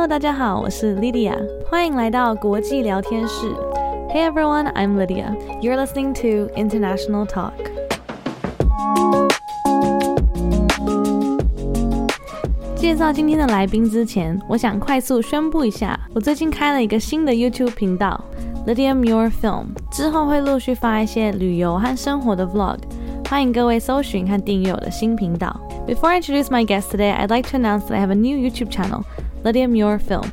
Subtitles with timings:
[0.00, 1.36] Hello，大家好，我是 Lydia，
[1.70, 3.46] 欢迎来到国际聊天室。
[4.08, 5.36] Hey everyone, I'm Lydia.
[5.60, 7.52] You're listening to International Talk.
[12.74, 18.18] 介绍今天的来宾之前，我想快速宣布一下，我最近开了一个新的 YouTube 频道
[18.66, 22.78] Lydia Muir Film，之后会陆续发一些旅游和生活的 Vlog，
[23.28, 25.54] 欢迎各位搜寻和订阅我的新频道。
[25.86, 28.70] Before I introduce my guest today, I'd like to announce that I have a new YouTube
[28.70, 29.02] channel,
[29.44, 30.30] Lydia Muir Film,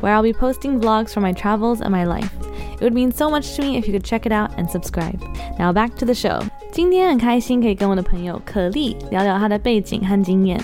[0.00, 2.32] where I'll be posting vlogs from my travels and my life.
[2.74, 5.18] It would mean so much to me if you could check it out and subscribe.
[5.58, 6.42] Now back to the show.
[6.70, 10.60] 今天很开心可以跟我的朋友可丽聊聊她的背景和经验。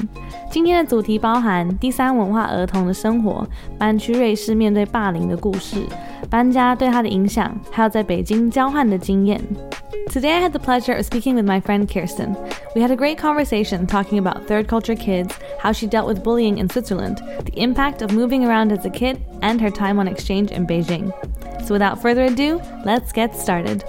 [0.50, 3.46] 今天的主题包含第三文化儿童的生活、
[3.78, 5.78] 搬去瑞士面对霸凌的故事、
[6.30, 9.40] 搬家对她的影响，还有在北京交换的经验。
[10.08, 12.34] Today I had the pleasure of speaking with my friend Kirsten.
[12.74, 16.58] We had a great conversation talking about third culture kids, how she dealt with bullying
[16.58, 20.50] in Switzerland, the impact of moving around as a kid, and her time on exchange
[20.50, 21.12] in Beijing.
[21.64, 23.84] So without further ado, let's get started.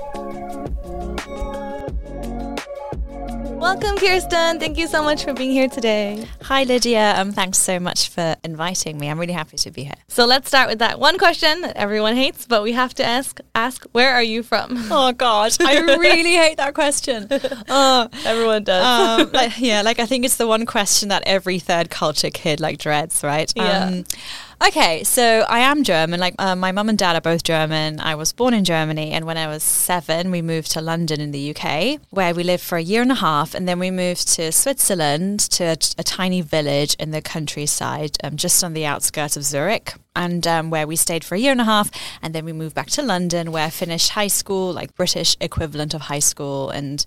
[3.59, 4.61] Welcome, Kirsten.
[4.61, 6.25] Thank you so much for being here today.
[6.43, 7.15] Hi, Lydia.
[7.17, 9.09] Um, thanks so much for inviting me.
[9.09, 9.97] I'm really happy to be here.
[10.07, 13.41] So let's start with that one question that everyone hates, but we have to ask:
[13.57, 14.79] ask where are you from?
[14.93, 17.29] Oh God, I really hate that question.
[17.71, 18.85] Oh, everyone does.
[18.85, 22.61] Um, like, yeah, like I think it's the one question that every third culture kid
[22.61, 23.53] like dreads, right?
[23.57, 23.87] Yeah.
[23.87, 24.05] Um,
[24.67, 26.19] Okay, so I am German.
[26.19, 28.01] Like uh, my mum and dad are both German.
[28.01, 31.31] I was born in Germany, and when I was seven, we moved to London in
[31.31, 34.29] the UK, where we lived for a year and a half, and then we moved
[34.35, 35.65] to Switzerland to
[35.97, 40.69] a, tiny village in the countryside, um, just on the outskirts of Zurich and um,
[40.69, 41.91] where we stayed for a year and a half.
[42.21, 45.95] And then we moved back to London, where I finished high school, like British equivalent
[45.95, 47.07] of high school, and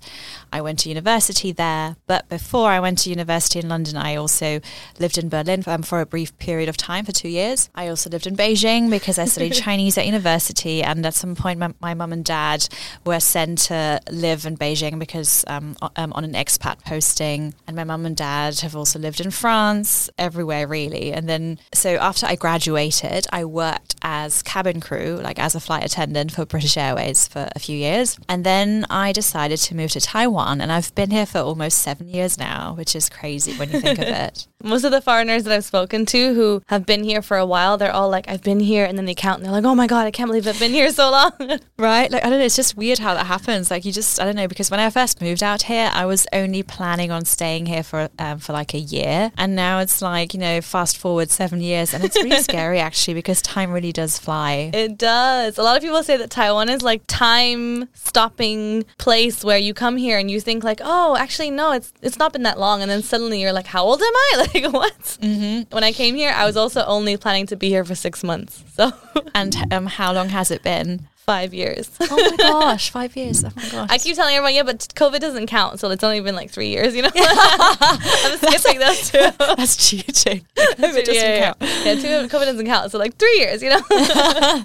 [0.50, 1.96] I went to university there.
[2.06, 4.60] But before I went to university in London, I also
[4.98, 7.68] lived in Berlin um, for a brief period of time for two years.
[7.74, 11.58] I also lived in Beijing because I studied Chinese at university, and at some point,
[11.58, 12.66] my, my mum and dad
[13.04, 17.84] were sent to live in Beijing because um, um, on an expat posting, and my
[17.84, 21.12] mum and dad have also lived in France, everywhere really.
[21.12, 23.01] And then, so after I graduated
[23.32, 27.58] I worked as cabin crew, like as a flight attendant for British Airways for a
[27.58, 28.18] few years.
[28.28, 30.60] And then I decided to move to Taiwan.
[30.60, 33.98] And I've been here for almost seven years now, which is crazy when you think
[33.98, 34.46] of it.
[34.62, 37.76] Most of the foreigners that I've spoken to who have been here for a while,
[37.76, 38.84] they're all like, I've been here.
[38.84, 40.72] And then they count and they're like, oh my God, I can't believe I've been
[40.72, 41.32] here so long.
[41.78, 42.10] right?
[42.10, 42.44] Like, I don't know.
[42.44, 43.70] It's just weird how that happens.
[43.70, 46.26] Like, you just, I don't know, because when I first moved out here, I was
[46.32, 49.32] only planning on staying here for, um, for like a year.
[49.36, 51.94] And now it's like, you know, fast forward seven years.
[51.94, 54.70] And it's really scary actually because time really does fly.
[54.72, 55.58] It does.
[55.58, 59.96] A lot of people say that Taiwan is like time stopping place where you come
[59.96, 62.90] here and you think like, oh, actually no, it's it's not been that long, and
[62.90, 64.28] then suddenly you're like, how old am I?
[64.42, 64.98] Like what?
[65.20, 65.74] Mm-hmm.
[65.74, 68.62] When I came here, I was also only planning to be here for six months.
[68.74, 68.92] So
[69.34, 71.08] and um, how long has it been?
[71.16, 71.88] Five years.
[72.00, 73.44] oh my gosh, five years.
[73.44, 73.88] Oh my gosh.
[73.90, 76.68] I keep telling everyone, yeah, but COVID doesn't count, so it's only been like three
[76.68, 77.10] years, you know?
[77.14, 79.30] I'm skipping those two.
[79.38, 80.44] That's cheating.
[80.56, 81.56] COVID doesn't yeah, count.
[81.60, 83.80] Yeah, two, COVID doesn't count, so like three years, you know?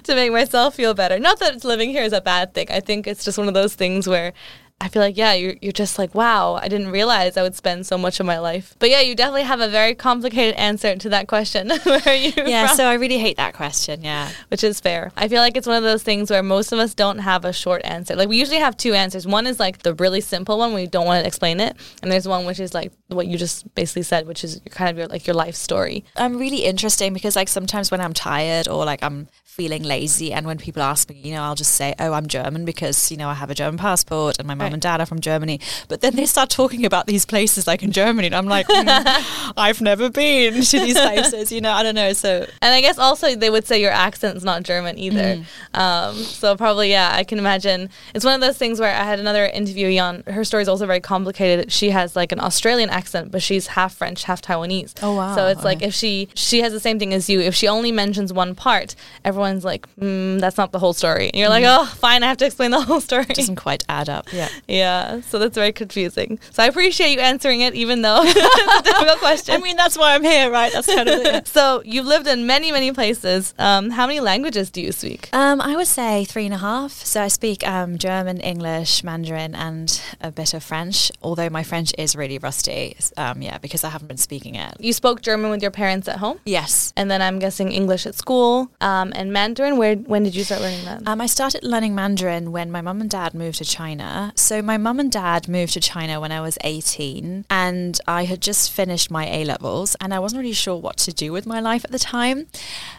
[0.02, 1.20] to make myself feel better.
[1.20, 2.66] Not that living here is a bad thing.
[2.70, 4.32] I think it's just one of those things where
[4.80, 7.84] I feel like, yeah, you're, you're just like, wow, I didn't realize I would spend
[7.84, 8.76] so much of my life.
[8.78, 11.68] But yeah, you definitely have a very complicated answer to that question.
[11.82, 12.76] where are you Yeah, from?
[12.76, 14.04] so I really hate that question.
[14.04, 14.30] Yeah.
[14.50, 15.10] Which is fair.
[15.16, 17.52] I feel like it's one of those things where most of us don't have a
[17.52, 18.14] short answer.
[18.14, 19.26] Like, we usually have two answers.
[19.26, 21.76] One is like the really simple one, we don't want to explain it.
[22.00, 24.96] And there's one which is like what you just basically said, which is kind of
[24.96, 26.04] your, like your life story.
[26.16, 30.46] I'm really interesting because like sometimes when I'm tired or like I'm feeling lazy and
[30.46, 33.28] when people ask me, you know, I'll just say, "Oh, I'm German because, you know,
[33.28, 36.16] I have a German passport and my mum and dad are from Germany." But then
[36.16, 40.10] they start talking about these places like in Germany and I'm like, "Mm, "I've never
[40.10, 42.12] been to these places." You know, I don't know.
[42.12, 45.36] So And I guess also they would say your accent's not German either.
[45.36, 45.78] Mm.
[45.78, 47.90] Um, so probably, yeah, I can imagine.
[48.14, 50.22] It's one of those things where I had another interviewee on.
[50.32, 51.72] Her story is also very complicated.
[51.72, 54.94] She has like an Australian accent, but she's half French, half Taiwanese.
[55.02, 55.34] Oh, wow.
[55.34, 57.40] So it's like if she she has the same thing as you.
[57.40, 58.94] If she only mentions one part,
[59.24, 62.36] everyone's like, mm, "That's not the whole story." And you're like, "Oh, fine, I have
[62.38, 64.32] to explain the whole story." it doesn't quite add up.
[64.32, 64.48] Yeah.
[64.66, 66.38] Yeah, so that's very confusing.
[66.52, 69.54] So I appreciate you answering it, even though it's a difficult question.
[69.54, 70.72] I mean, that's why I'm here, right?
[70.72, 71.48] That's kind of it.
[71.58, 73.54] So you've lived in many, many places.
[73.58, 75.28] Um, how many languages do you speak?
[75.32, 76.92] Um, I would say three and a half.
[76.92, 81.10] So I speak um, German, English, Mandarin, and a bit of French.
[81.22, 84.76] Although my French is really rusty, um, yeah, because I haven't been speaking it.
[84.78, 88.14] You spoke German with your parents at home, Yes, and then I'm guessing English at
[88.14, 88.70] school.
[88.80, 89.76] Um, and Mandarin.
[89.76, 89.96] Where?
[89.96, 91.02] When did you start learning that?
[91.06, 94.32] Um, I started learning Mandarin when my mum and dad moved to China.
[94.36, 98.40] So my mum and dad moved to China when I was 18 and I had
[98.40, 101.60] just finished my A levels and I wasn't really sure what to do with my
[101.60, 102.46] life at the time.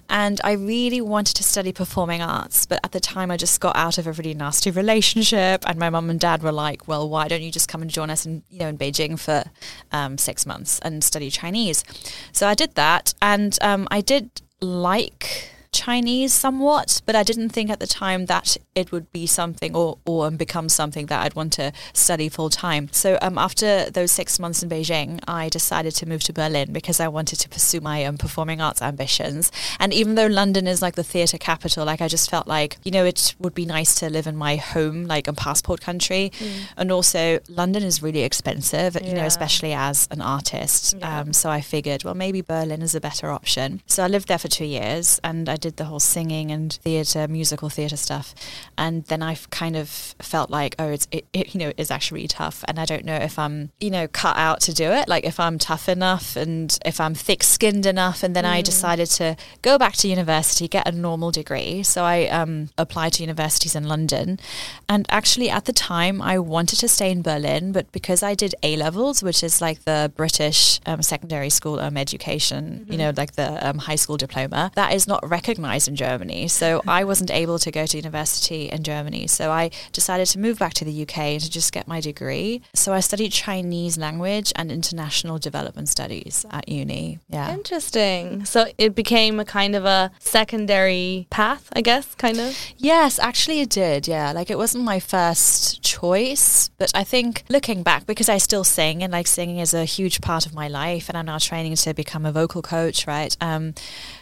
[0.09, 3.75] And I really wanted to study performing arts, but at the time I just got
[3.75, 7.27] out of a really nasty relationship, and my mum and dad were like, "Well, why
[7.27, 9.43] don't you just come and join us in you know in Beijing for
[9.91, 11.83] um, six months and study Chinese?"
[12.31, 17.69] So I did that, and um, I did like Chinese somewhat, but I didn't think
[17.69, 21.53] at the time that it would be something or, or become something that I'd want
[21.53, 22.89] to study full time.
[22.91, 26.99] So um, after those six months in Beijing, I decided to move to Berlin because
[26.99, 29.51] I wanted to pursue my um, performing arts ambitions.
[29.79, 32.91] And even though London is like the theatre capital, like I just felt like, you
[32.91, 36.31] know, it would be nice to live in my home, like a passport country.
[36.39, 36.51] Mm.
[36.77, 39.07] And also, London is really expensive, yeah.
[39.07, 40.95] you know, especially as an artist.
[40.97, 41.19] Yeah.
[41.19, 43.81] Um, so I figured, well, maybe Berlin is a better option.
[43.85, 47.27] So I lived there for two years and I did the whole singing and theatre,
[47.27, 48.33] musical theatre stuff.
[48.77, 52.19] And then I kind of felt like, oh, it's, it, it, you know, is actually
[52.19, 52.63] really tough.
[52.67, 55.39] And I don't know if I'm, you know, cut out to do it, like if
[55.39, 58.23] I'm tough enough and if I'm thick skinned enough.
[58.23, 58.51] And then mm.
[58.51, 61.83] I decided to go back to university, get a normal degree.
[61.83, 64.39] So I um, applied to universities in London.
[64.87, 68.55] And actually, at the time, I wanted to stay in Berlin, but because I did
[68.63, 72.91] A levels, which is like the British um, secondary school um, education, mm-hmm.
[72.91, 76.47] you know, like the um, high school diploma, that is not recognized in Germany.
[76.47, 79.27] So I wasn't able to go to university in Germany.
[79.27, 82.61] So I decided to move back to the UK to just get my degree.
[82.73, 87.19] So I studied Chinese language and international development studies at uni.
[87.29, 87.53] Yeah.
[87.53, 88.45] Interesting.
[88.45, 92.57] So it became a kind of a secondary path, I guess, kind of?
[92.77, 94.07] Yes, actually it did.
[94.07, 94.31] Yeah.
[94.31, 99.03] Like it wasn't my first choice, but I think looking back, because I still sing
[99.03, 101.93] and like singing is a huge part of my life and I'm now training to
[101.93, 103.35] become a vocal coach, right?
[103.41, 103.73] Um,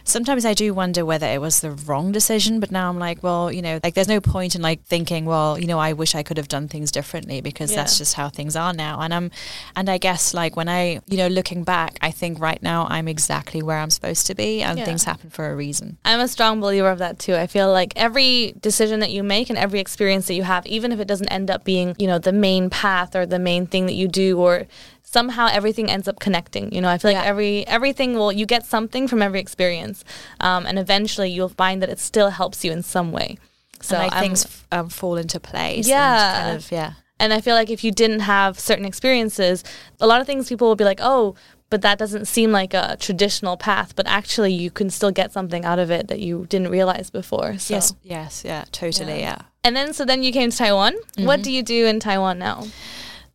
[0.04, 3.52] sometimes I do wonder whether it was the wrong decision, but now I'm like, well,
[3.52, 6.22] you know, like there's no point in like thinking, well, you know, I wish I
[6.22, 7.76] could have done things differently because yeah.
[7.76, 9.00] that's just how things are now.
[9.00, 9.30] And I'm,
[9.76, 13.08] and I guess like when I, you know, looking back, I think right now I'm
[13.08, 14.84] exactly where I'm supposed to be and yeah.
[14.84, 15.98] things happen for a reason.
[16.04, 17.34] I'm a strong believer of that too.
[17.34, 20.92] I feel like every decision that you make and every experience that you have, even
[20.92, 23.86] if it doesn't end up being, you know, the main path or the main thing
[23.86, 24.66] that you do or
[25.10, 26.72] somehow everything ends up connecting.
[26.72, 30.04] You know, I feel like every everything will you get something from every experience,
[30.40, 33.38] um, and eventually you'll find that it still helps you in some way.
[33.80, 35.88] So and like things um, fall into place.
[35.88, 36.92] Yeah, kind of, yeah.
[37.20, 39.64] And I feel like if you didn't have certain experiences,
[40.00, 41.34] a lot of things people will be like, oh,
[41.70, 43.96] but that doesn't seem like a traditional path.
[43.96, 47.58] But actually, you can still get something out of it that you didn't realize before.
[47.58, 47.74] So.
[47.74, 49.38] Yes, yes, yeah, totally, yeah.
[49.38, 49.42] yeah.
[49.64, 50.94] And then, so then you came to Taiwan.
[50.94, 51.24] Mm-hmm.
[51.24, 52.66] What do you do in Taiwan now?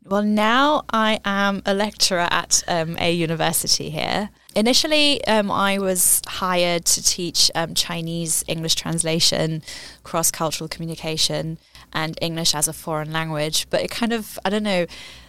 [0.06, 4.30] Well, now I am a lecturer at um, a university here.
[4.56, 9.64] Initially, um, I was hired to teach um, Chinese English translation,
[10.04, 11.58] cross cultural communication,
[11.94, 13.68] and English as a foreign language.
[13.70, 14.86] But it kind of, I don't know,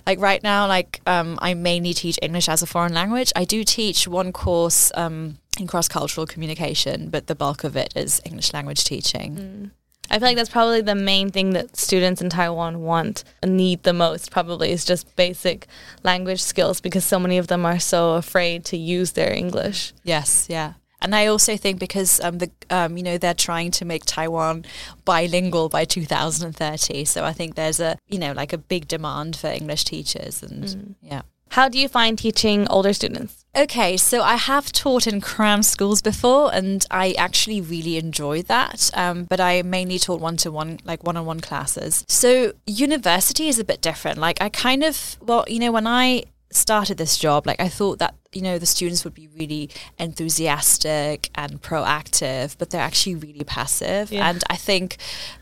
[0.07, 3.33] like right now, like um, I mainly teach English as a foreign language.
[3.37, 7.93] I do teach one course um, in cross cultural communication, but the bulk of it
[7.97, 9.37] is English language teaching.
[9.37, 9.84] Mm.
[10.11, 13.83] I feel like that's probably the main thing that students in Taiwan want and need
[13.83, 15.67] the most, probably, is just basic
[16.03, 19.93] language skills because so many of them are so afraid to use their English.
[20.05, 20.75] Yes, yeah.
[21.01, 24.65] And I also think because um, the um, you know they're trying to make Taiwan
[25.05, 29.49] bilingual by 2030, so I think there's a you know like a big demand for
[29.49, 30.95] English teachers, and mm.
[31.03, 31.23] yeah.
[31.51, 33.44] How do you find teaching older students?
[33.57, 38.91] Okay, so I have taught in cram schools before, and I actually really enjoyed that.
[38.95, 42.05] Um, but I mainly taught one to one, like one on one classes.
[42.09, 44.19] So university is a bit different.
[44.19, 48.01] Like I kind of, well, you know, when I started this job, like I thought
[48.01, 53.45] that you know the students would be really enthusiastic and proactive but they're actually really
[53.45, 54.29] passive yeah.
[54.29, 54.97] and i think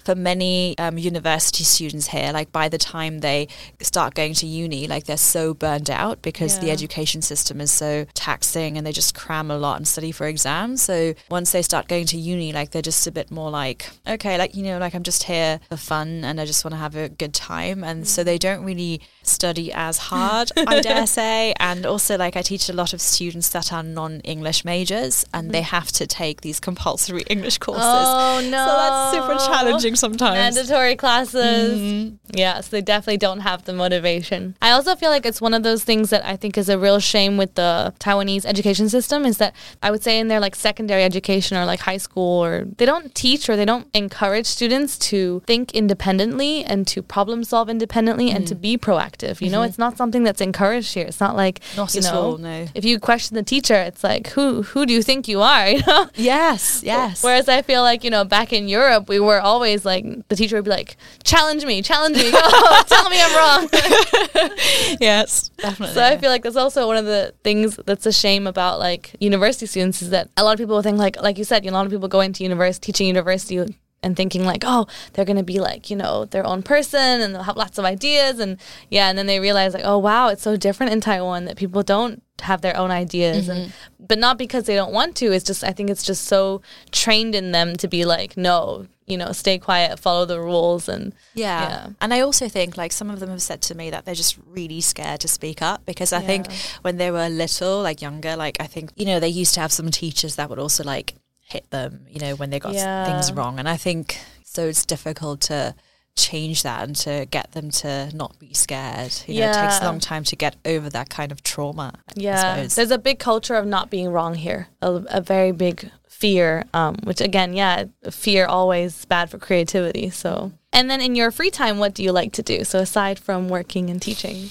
[0.05, 3.49] for many um, university students here like by the time they
[3.81, 6.65] start going to uni like they're so burned out because yeah.
[6.65, 10.27] the education system is so taxing and they just cram a lot and study for
[10.27, 13.91] exams so once they start going to uni like they're just a bit more like
[14.07, 16.79] okay like you know like i'm just here for fun and i just want to
[16.79, 18.07] have a good time and mm.
[18.07, 22.69] so they don't really study as hard i dare say and also like i teach
[22.69, 25.53] a lot lot of students that are non-English majors and mm-hmm.
[25.53, 27.83] they have to take these compulsory English courses.
[27.85, 28.63] Oh no!
[28.69, 30.57] So that's super challenging sometimes.
[30.57, 31.79] Mandatory classes.
[31.79, 32.39] Mm-hmm.
[32.43, 34.57] Yeah, so they definitely don't have the motivation.
[34.61, 36.99] I also feel like it's one of those things that I think is a real
[36.99, 41.05] shame with the Taiwanese education system is that I would say in their like secondary
[41.05, 45.43] education or like high school or they don't teach or they don't encourage students to
[45.47, 48.35] think independently and to problem solve independently mm.
[48.35, 48.61] and to mm.
[48.61, 49.41] be proactive.
[49.41, 49.53] You mm-hmm.
[49.53, 51.07] know, it's not something that's encouraged here.
[51.07, 54.29] It's not like not you know, all, no if you question the teacher, it's like
[54.29, 55.63] who who do you think you are?
[55.73, 56.09] You know?
[56.15, 57.25] Yes, yes.
[57.25, 60.57] Whereas I feel like you know back in Europe, we were always like the teacher
[60.57, 63.69] would be like, challenge me, challenge me, oh, tell me I'm wrong.
[65.01, 65.95] yes, definitely.
[65.95, 69.17] So I feel like that's also one of the things that's a shame about like
[69.21, 71.77] university students is that a lot of people think like like you said, you know,
[71.77, 73.59] a lot of people go into university teaching university
[74.03, 77.45] and thinking like, oh, they're gonna be like, you know, their own person and they'll
[77.45, 78.59] have lots of ideas and
[78.91, 81.83] yeah, and then they realize like, oh wow, it's so different in Taiwan that people
[81.83, 83.51] don't have their own ideas Mm-hmm.
[83.63, 85.33] and but not because they don't want to.
[85.33, 89.17] It's just I think it's just so trained in them to be like, no, you
[89.17, 91.69] know, stay quiet, follow the rules and Yeah.
[91.69, 91.87] Yeah.
[92.01, 94.37] And I also think like some of them have said to me that they're just
[94.47, 96.47] really scared to speak up because I think
[96.83, 99.73] when they were little, like younger, like I think, you know, they used to have
[99.73, 103.05] some teachers that would also like hit them, you know, when they got Yeah.
[103.07, 103.59] things wrong.
[103.59, 105.75] And I think so it's difficult to
[106.17, 109.13] change that and to get them to not be scared.
[109.27, 111.95] You know, it takes a long time to get over that kind of trauma.
[112.15, 114.69] Yeah, there's a big culture of not being wrong here.
[114.83, 120.11] A, a very big fear, um, which again, yeah, fear always bad for creativity.
[120.11, 122.65] So, and then in your free time, what do you like to do?
[122.65, 124.51] So aside from working and teaching,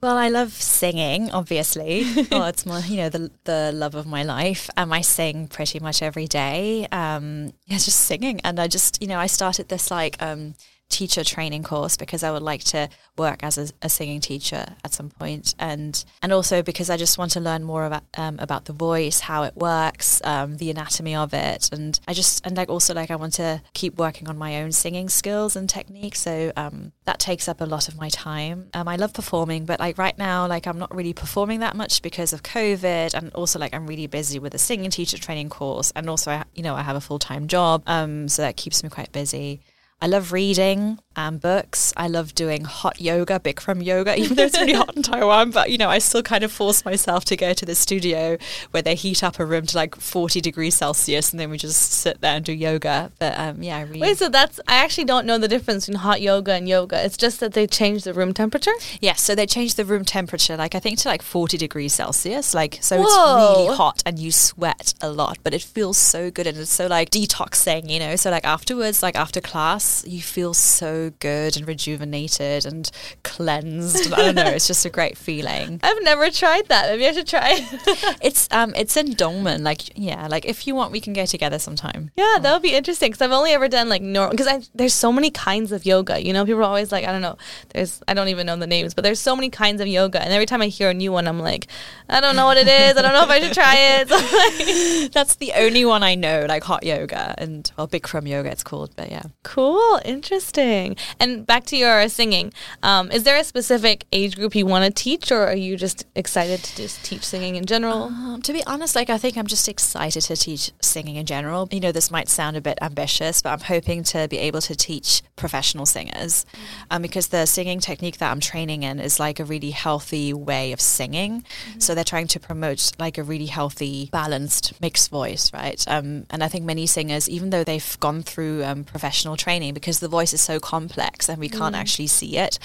[0.00, 2.04] Well, I love singing, obviously.
[2.32, 4.70] oh, it's my, you know, the the love of my life.
[4.76, 6.86] Um, I sing pretty much every day.
[6.92, 10.54] Um, yeah, just singing, and I just, you know, I started this like um
[10.92, 14.92] teacher training course because I would like to work as a, a singing teacher at
[14.92, 18.66] some point, and and also because I just want to learn more about um, about
[18.66, 22.68] the voice, how it works, um, the anatomy of it, and I just and like
[22.68, 26.14] also like I want to keep working on my own singing skills and technique.
[26.14, 28.68] So um, that takes up a lot of my time.
[28.74, 32.02] Um, I love performing, but like right now, like I'm not really performing that much
[32.02, 35.92] because of COVID, and also like I'm really busy with a singing teacher training course,
[35.96, 38.82] and also I, you know I have a full time job, um, so that keeps
[38.82, 39.60] me quite busy.
[40.02, 41.92] I love reading um, books.
[41.96, 45.50] I love doing hot yoga, Bikram yoga, even though it's really hot in Taiwan.
[45.50, 48.38] But you know, I still kind of force myself to go to the studio
[48.70, 51.92] where they heat up a room to like 40 degrees Celsius, and then we just
[51.92, 53.12] sit there and do yoga.
[53.18, 54.00] But um, yeah, I read.
[54.00, 57.04] wait, so that's I actually don't know the difference between hot yoga and yoga.
[57.04, 58.72] It's just that they change the room temperature.
[59.00, 62.54] Yes, so they change the room temperature, like I think to like 40 degrees Celsius.
[62.54, 63.04] Like, so Whoa.
[63.04, 66.70] it's really hot and you sweat a lot, but it feels so good and it's
[66.70, 68.16] so like detoxing, you know?
[68.16, 72.90] So, like afterwards, like after class, you feel so good and rejuvenated and
[73.22, 74.12] cleansed.
[74.12, 75.80] I don't know, it's just a great feeling.
[75.82, 76.90] I've never tried that.
[76.90, 77.68] Maybe I should try.
[78.20, 79.62] It's um, it's in Dongmen.
[79.62, 82.10] Like, yeah, like if you want, we can go together sometime.
[82.16, 84.36] Yeah, that would be interesting because I've only ever done like normal.
[84.36, 86.24] Because there's so many kinds of yoga.
[86.24, 87.36] You know, people are always like, I don't know.
[87.74, 90.32] There's I don't even know the names, but there's so many kinds of yoga, and
[90.32, 91.66] every time I hear a new one, I'm like,
[92.08, 92.96] I don't know what it is.
[92.96, 94.08] I don't know if I should try it.
[94.08, 94.16] So
[95.02, 98.62] like, That's the only one I know, like hot yoga and well, Bikram yoga, it's
[98.62, 98.94] called.
[98.96, 99.22] But yeah.
[99.42, 100.91] cool, interesting.
[101.20, 102.52] And back to your singing.
[102.82, 106.06] Um, is there a specific age group you want to teach, or are you just
[106.14, 108.04] excited to just teach singing in general?
[108.04, 111.68] Um, to be honest, like I think I'm just excited to teach singing in general.
[111.70, 114.74] You know, this might sound a bit ambitious, but I'm hoping to be able to
[114.74, 116.46] teach professional singers,
[116.90, 120.72] um, because the singing technique that I'm training in is like a really healthy way
[120.72, 121.44] of singing.
[121.78, 125.82] So they're trying to promote like a really healthy, balanced, mixed voice, right?
[125.88, 130.00] Um, and I think many singers, even though they've gone through um, professional training, because
[130.00, 132.58] the voice is so complex and we can't actually see it,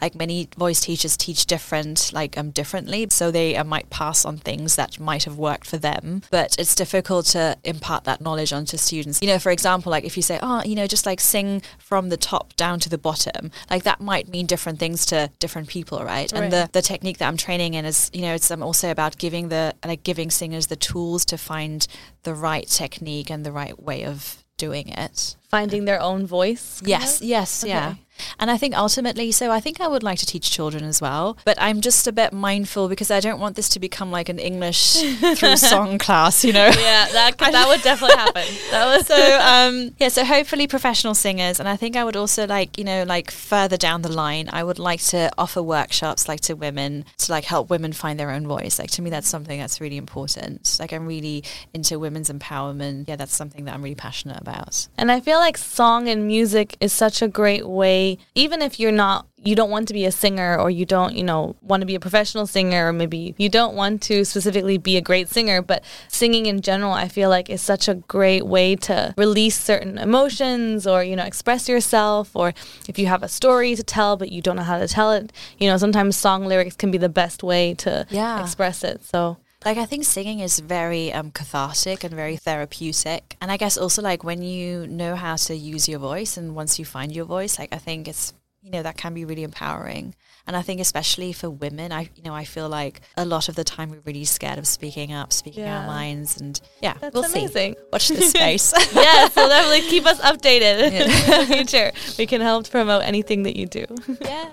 [0.00, 4.36] like many voice teachers teach different, like um, differently, so they uh, might pass on
[4.36, 8.76] things that might have worked for them, but it's difficult to impart that knowledge onto
[8.76, 9.20] students.
[9.22, 12.08] You know, for example, like if you say, oh, you know, just like sing from
[12.08, 15.98] the top down to the bottom, like that might mean different things to different people,
[16.04, 16.32] right?
[16.32, 19.18] And the, the technique that I'm training in is, you know, it's um, also about
[19.18, 21.86] giving the like giving singers the tools to find
[22.22, 25.36] the right technique and the right way of doing it.
[25.54, 26.82] Finding their own voice.
[26.84, 27.26] Yes, of?
[27.26, 27.94] yes, yeah.
[28.38, 31.36] And I think ultimately, so I think I would like to teach children as well,
[31.44, 34.38] but I'm just a bit mindful because I don't want this to become like an
[34.38, 34.94] English
[35.36, 36.66] through song class, you know?
[36.66, 38.44] Yeah, that could, that would definitely happen.
[38.70, 42.46] That was So um, yeah, so hopefully professional singers, and I think I would also
[42.46, 46.40] like you know like further down the line, I would like to offer workshops like
[46.42, 48.78] to women to like help women find their own voice.
[48.78, 50.76] Like to me, that's something that's really important.
[50.78, 53.08] Like I'm really into women's empowerment.
[53.08, 54.88] Yeah, that's something that I'm really passionate about.
[54.96, 58.90] And I feel like song and music is such a great way, even if you're
[58.90, 61.86] not, you don't want to be a singer or you don't, you know, want to
[61.86, 65.60] be a professional singer or maybe you don't want to specifically be a great singer,
[65.60, 69.98] but singing in general, I feel like is such a great way to release certain
[69.98, 72.54] emotions or, you know, express yourself or
[72.88, 75.30] if you have a story to tell but you don't know how to tell it,
[75.58, 78.40] you know, sometimes song lyrics can be the best way to Yeah.
[78.42, 79.04] express it.
[79.04, 83.78] So, Like I think singing is very um, cathartic and very therapeutic, and I guess
[83.78, 87.24] also like when you know how to use your voice, and once you find your
[87.24, 90.14] voice, like I think it's you know that can be really empowering
[90.46, 93.56] and i think especially for women i you know i feel like a lot of
[93.56, 95.80] the time we're really scared of speaking up speaking Yeah.
[95.80, 97.74] our minds and yeah That's we'll amazing.
[97.74, 101.02] see watch this space yes, so definitely keep us updated Yeah.
[101.02, 101.08] in
[101.40, 101.92] the future.
[102.18, 103.84] We can help promote anything that you do.
[104.22, 104.48] yeah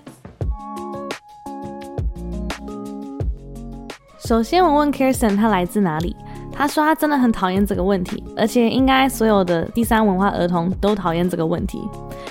[4.32, 6.16] 首先，我问 Kirsten 他来自哪里，
[6.54, 11.82] 他说他真的很讨厌这个问题，而且应该所有的第三文化儿童都讨厌这个问题。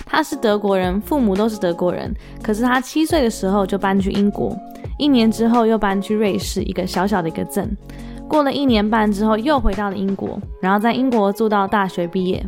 [0.07, 2.11] 他是德国人，父母都是德国人，
[2.43, 4.57] 可是他七岁的时候就搬去英国，
[4.97, 7.77] 一年之后又搬去瑞士一个小小的一个镇，
[8.27, 12.43] 过了一年半之后又回到了英国，然后在英国住到大学毕业。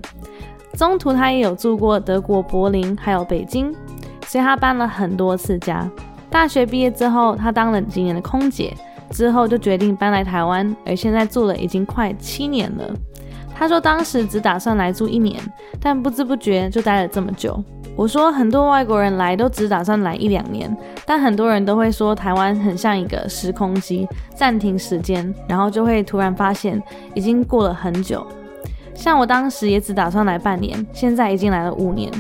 [0.78, 3.71] 中途他也有住过德国柏林还有北京，
[4.26, 5.87] 所以他搬了很多次家。
[6.30, 8.75] 大学毕业之后，他当了几年的空姐。
[9.12, 12.85] 之后就决定搬来台湾，而现在住了已经快七年了。
[13.54, 15.38] 他说当时只打算来住一年，
[15.78, 17.62] 但不知不觉就待了这么久。
[17.95, 26.83] 我说很多外国人来都只打算来一两年，但很多人都会说台湾很像一个时空机，暂停时间，然后就会突然发现
[27.14, 28.26] 已经过了很久。
[28.95, 32.11] 像我当时也只打算来半年，现在已经来了五年。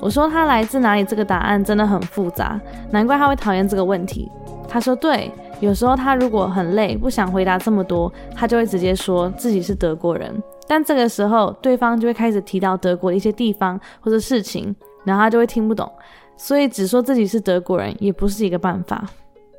[0.00, 2.58] 我说他来自哪里这个答案真的很复杂，
[2.90, 4.30] 难怪他会讨厌这个问题。
[4.68, 5.30] 他说对。
[5.62, 10.42] 有时候他如果很累，不想回答这么多，他就会直接说自己是德国人。
[10.66, 15.88] 但这个时候，对方就会开始提到德国的一些地方或者事情，然后他就会听不懂。
[16.36, 19.08] 所以只说自己是德国人也不是一个办法。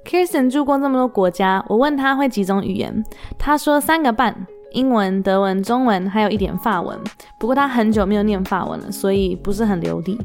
[0.04, 3.02] Kirsten 住过这么多国家，我问他会几种语言，
[3.40, 4.36] 他说三个半：
[4.74, 7.00] 英文、德文、中文，还有一点法文。
[7.40, 10.20] 不过他很久没有念法文了，所以不是很流利。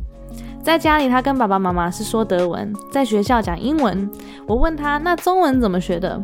[0.63, 4.09] 在家里，他跟爸爸妈妈是说德文，在学校讲英文。
[4.47, 6.21] 我问他，那中文怎么学的？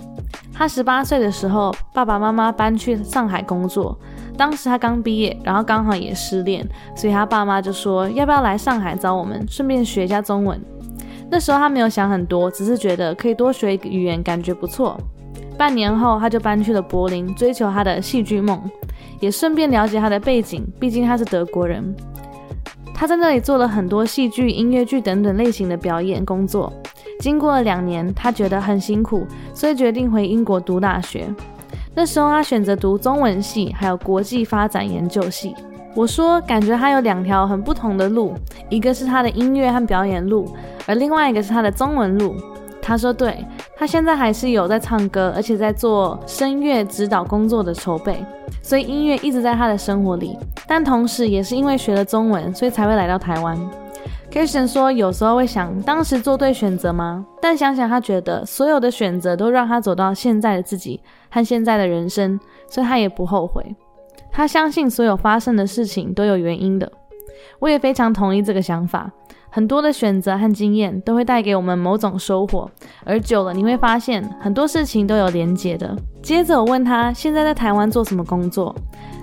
[0.52, 3.98] 他十八岁的时候，爸爸妈妈搬去上海工作，
[4.36, 10.60] 当时他刚毕业，然后刚好也失恋，所以他爸妈就说要不要来上海找我们，顺便学一下中文。
[11.30, 14.96] 那时候他没有想很多，只是觉得可以多学一个语言，感觉不错。
[15.56, 18.60] 半年后，他就搬去了柏林，追求他的戏剧梦，
[19.20, 21.94] 也顺便了解他的背景，毕竟他是德国人。
[22.94, 26.72] 他在那里做了很多戏剧、音乐剧等等类型的表演工作。
[27.20, 31.26] 经过了两年，他觉得很辛苦，所以决定回英国读大学。
[31.94, 35.54] 那时候他选择读中文系，还有国际发展研究系。
[35.94, 38.34] 我说，感觉他有两条很不同的路，
[38.68, 40.48] 一个是他的音乐和表演路，
[40.86, 42.34] 而另外一个是他的中文路。
[42.82, 43.44] 他说，对
[43.76, 48.24] 他现在还是有在唱歌，而且在做声乐指导工作的筹备，
[48.62, 50.38] 所以音乐一直在他的生活里。
[50.66, 53.58] 但同时，也是因为学了中文，所以才会来到台湾。
[54.30, 57.24] Kirsten 说，有时候会想，当时做对选择吗？
[57.40, 63.76] 但想想，他觉得所有的选择都让他走到现在的自己和现在的人生，所以他也不后悔。
[64.30, 66.90] 他相信所有发生的事情都有原因的。
[67.60, 69.10] 我也非常同意这个想法。
[69.54, 72.68] 很多的选择和经验都会带给我们某种收获，
[73.04, 75.96] 而久了你会发现很多事情都有连结的。
[76.20, 78.74] 接着我问他现在在台湾做什么工作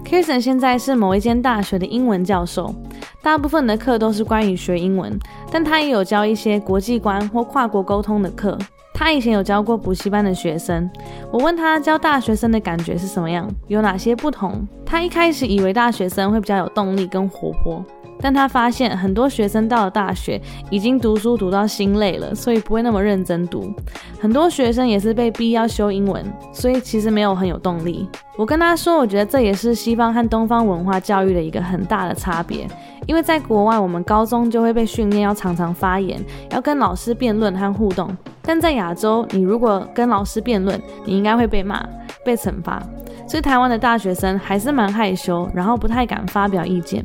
[0.06, 2.74] ，Kirsten 现在是某一间大学的英文教授，
[3.22, 5.20] 大部分的课都是关于学英文，
[5.52, 8.58] 但他也有教一些国际观或跨国沟通的课。
[8.94, 10.90] 他以前有教过补习班的学生，
[11.30, 14.66] 我问他教大学生的感觉是什么样，有哪些不同。
[14.86, 17.84] 他一开始以为大学生会比较有动力跟活泼。
[18.22, 23.74] 但他发现很多学生到了大学，已经读书读到心累了，所以不会那么认真读。
[24.20, 28.08] 很多学生也是被逼要修英文，所以其实没有很有动力。
[28.38, 32.68] 我跟他说，我觉得这也是西方和东方文化教育的一个很大的差别。
[33.08, 38.16] 因为在国外，我们高中就会被训练要常常发言，要跟老师辩论和互动。
[38.44, 41.84] 但在亚洲，你如果跟老师辩论，你应该会被骂、
[42.24, 42.82] 被惩罚。
[43.28, 47.04] 所以台湾的大学生还是蛮害羞，然后不太敢发表意见。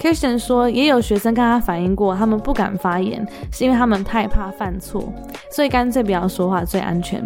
[0.00, 5.12] Kirsten 说，也有学生跟他反映过，他们不敢发言，是因为他们太怕犯错，
[5.52, 7.22] 所以干脆不要说话最安全。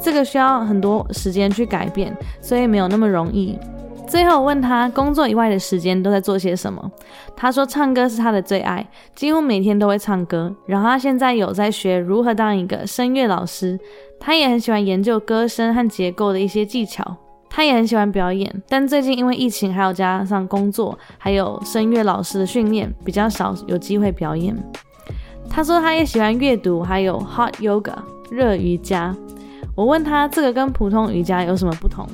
[0.00, 3.58] 这个需要很多时间去改变，所以没有那么容易。
[4.06, 6.90] 最后问他工作以外的时间都在做些什么，
[7.36, 10.54] 他说唱歌是他的最爱，几乎每天都会唱歌。
[10.66, 13.76] 然后他现在有在学如何当一个声乐老师，
[14.20, 17.16] 他也很喜欢研究歌声和结构的一些技巧。
[17.50, 24.56] 他也很喜欢表演，但最近因为疫情，还有加上工作，还有声乐老师的训练，比较少有机会表演。
[25.50, 27.94] 他说他也喜欢阅读，还有 hot yoga
[28.30, 29.14] 热瑜伽。
[29.74, 32.06] 我问他这个跟普通瑜伽有什么不同？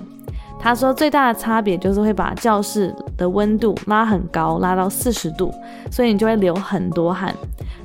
[0.61, 5.53] 他说最大的差别就是会把教室的温度拉很高，拉到四十度，
[5.91, 7.35] 所以你就会流很多汗。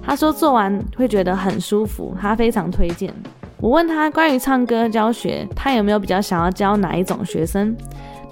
[0.01, 3.13] 他说做完会觉得很舒服，他非常推荐。
[3.61, 7.75] 我问他关于唱歌教学，他有没有比较想要教哪一种学生？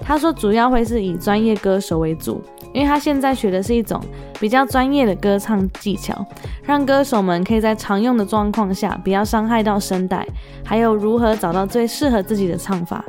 [0.00, 4.00] 他说主要会是以专业歌手为主，因为他现在学的是一种
[4.40, 6.24] 比较专业的歌唱技巧，
[6.62, 10.26] 让歌手们可以在常用的状况下不要伤害到声带，
[10.64, 13.04] 还有如何找到最适合自己的唱法。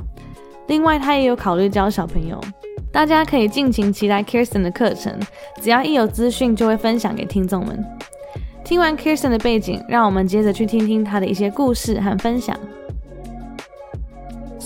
[0.68, 2.40] 另外，他也有考虑教小朋友，
[2.92, 5.18] 大家可以尽情期待 Kirsten 的课程，
[5.62, 7.86] 只要一有资讯就会分享给听众们。
[8.70, 12.56] 听完 Kirsten 的背景，让我们接着去听听他的一些故事和分享。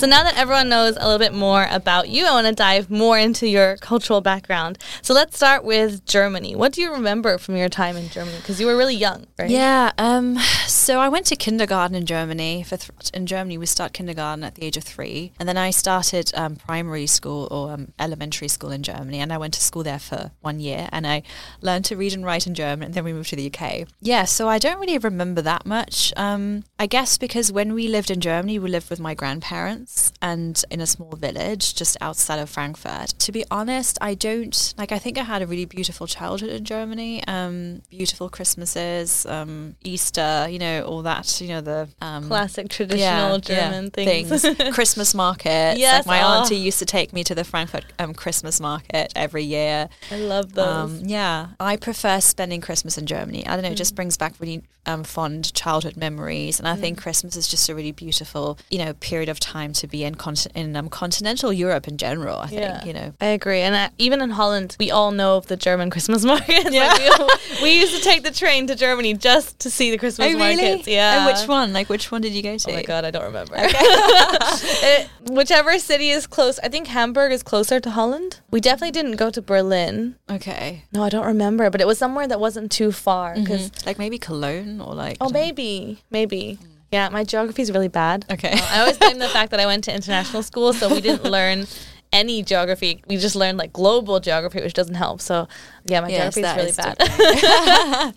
[0.04, 2.92] So now that everyone knows a little bit more about you, I want to dive
[2.92, 4.78] more into your cultural background.
[5.02, 6.58] So let's start with Germany.
[6.58, 8.36] What do you remember from your time in Germany?
[8.36, 9.50] Because you were really young, right?
[9.50, 9.94] Yeah.
[9.98, 10.38] Um,
[10.68, 12.64] so I went to kindergarten in Germany.
[12.64, 15.70] For th- in Germany, we start kindergarten at the age of three, and then I
[15.70, 19.84] started um, primary school or um, elementary school in Germany, and I went to school
[19.84, 21.24] there for one year, and I
[21.62, 22.88] learned to read and write in German.
[22.88, 23.88] And then we moved to the UK.
[24.02, 24.26] Yeah.
[24.26, 26.12] So I don't really remember that much.
[26.18, 30.64] Um, I guess because when we lived in Germany, we lived with my grandparents and
[30.72, 33.10] in a small village just outside of Frankfurt.
[33.20, 34.92] To be honest, I don't like.
[34.92, 37.24] I think I had a really beautiful childhood in Germany.
[37.28, 41.42] Um, beautiful Christmases, um, Easter, you know, all that.
[41.42, 44.42] You know the um, classic traditional yeah, German yeah, things.
[44.42, 44.58] things.
[44.76, 45.78] Christmas market.
[45.78, 46.40] Yes, like my oh.
[46.40, 49.90] auntie used to take me to the Frankfurt um, Christmas market every year.
[50.12, 50.68] I love those.
[50.68, 53.46] Um, yeah, I prefer spending Christmas in Germany.
[53.46, 53.74] I don't know, mm.
[53.74, 53.98] it just mm.
[53.98, 56.80] brings back really um, fond childhood memories, and I mm.
[56.80, 60.16] think Christmas is just a really beautiful, you know, period of time to be in
[60.56, 62.38] in um, continental Europe in general.
[62.38, 62.74] I yeah.
[62.74, 63.14] think you know.
[63.20, 66.72] I agree, and even in Holland, we all know of the German Christmas markets.
[66.72, 66.88] Yeah.
[66.88, 67.20] like
[67.58, 70.38] we, we, used to take the train to Germany just to see the Christmas oh,
[70.38, 70.56] really?
[70.56, 70.88] markets.
[70.88, 71.18] Yeah.
[71.18, 71.74] And which one?
[71.74, 72.72] Like which one did you go to?
[72.72, 73.56] Oh my god, I don't remember.
[73.56, 73.70] Okay.
[73.74, 76.60] it, whichever city is close.
[76.60, 78.42] I think Hamburg is closer to Holland.
[78.52, 80.16] We definitely didn't go to Berlin.
[80.30, 80.86] Okay.
[80.92, 83.36] No, I don't remember, but it was somewhere that wasn't too far.
[83.36, 83.88] Because mm-hmm.
[83.88, 85.18] like maybe Cologne or like.
[85.22, 86.60] Oh, maybe, maybe.
[86.62, 86.73] Mm.
[86.94, 88.24] Yeah, my geography is really bad.
[88.32, 88.54] Okay.
[88.54, 91.66] I always blame the fact that I went to international school, so we didn't learn
[92.14, 93.04] any geography.
[93.08, 95.20] We just learned like global geography, which doesn't help.
[95.20, 95.48] So
[95.86, 98.16] yeah, my yes, geography is really bad.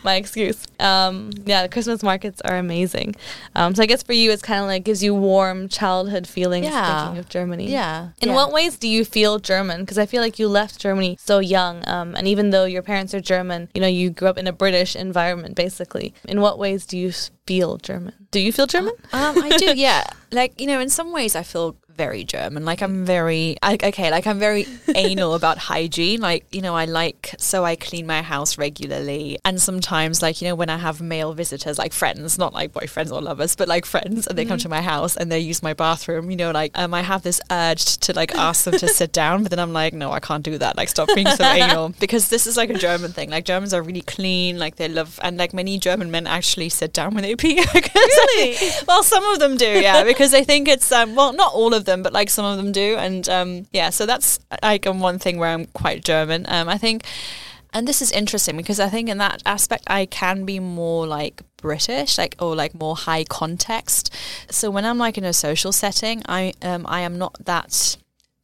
[0.04, 0.66] my excuse.
[0.80, 3.14] Um, yeah, the Christmas markets are amazing.
[3.54, 6.66] Um, so I guess for you, it's kind of like gives you warm childhood feelings
[6.66, 7.04] yeah.
[7.04, 7.70] thinking of Germany.
[7.70, 8.08] Yeah.
[8.20, 8.34] In yeah.
[8.34, 9.82] what ways do you feel German?
[9.82, 13.14] Because I feel like you left Germany so young, um, and even though your parents
[13.14, 16.14] are German, you know, you grew up in a British environment, basically.
[16.26, 17.12] In what ways do you
[17.46, 18.14] feel German?
[18.30, 18.94] Do you feel German?
[19.12, 19.74] Um, I do.
[19.76, 20.04] Yeah.
[20.32, 22.64] like you know, in some ways, I feel very German.
[22.64, 24.10] Like I'm very I, okay.
[24.10, 26.20] Like I'm very anal about hygiene.
[26.20, 30.48] Like you know, I like so I clean my house regularly, and sometimes like you
[30.48, 33.86] know when I have male visitors, like friends, not like boyfriends or lovers, but like
[33.86, 34.50] friends, and they mm-hmm.
[34.50, 36.30] come to my house and they use my bathroom.
[36.30, 39.42] You know, like um, I have this urge to like ask them to sit down,
[39.42, 40.76] but then I'm like, no, I can't do that.
[40.76, 43.30] Like stop being so anal because this is like a German thing.
[43.30, 44.58] Like Germans are really clean.
[44.58, 47.64] Like they love and like many German men actually sit down when they pee.
[47.74, 48.56] really?
[48.88, 51.85] well, some of them do, yeah, because they think it's um well not all of
[51.86, 52.96] them, but like some of them do.
[52.96, 56.44] And um, yeah, so that's like um, one thing where I'm quite German.
[56.48, 57.04] Um, I think,
[57.72, 61.42] and this is interesting because I think in that aspect I can be more like
[61.56, 64.14] British, like or like more high context.
[64.50, 67.96] So when I'm like in a social setting, I um, I am not that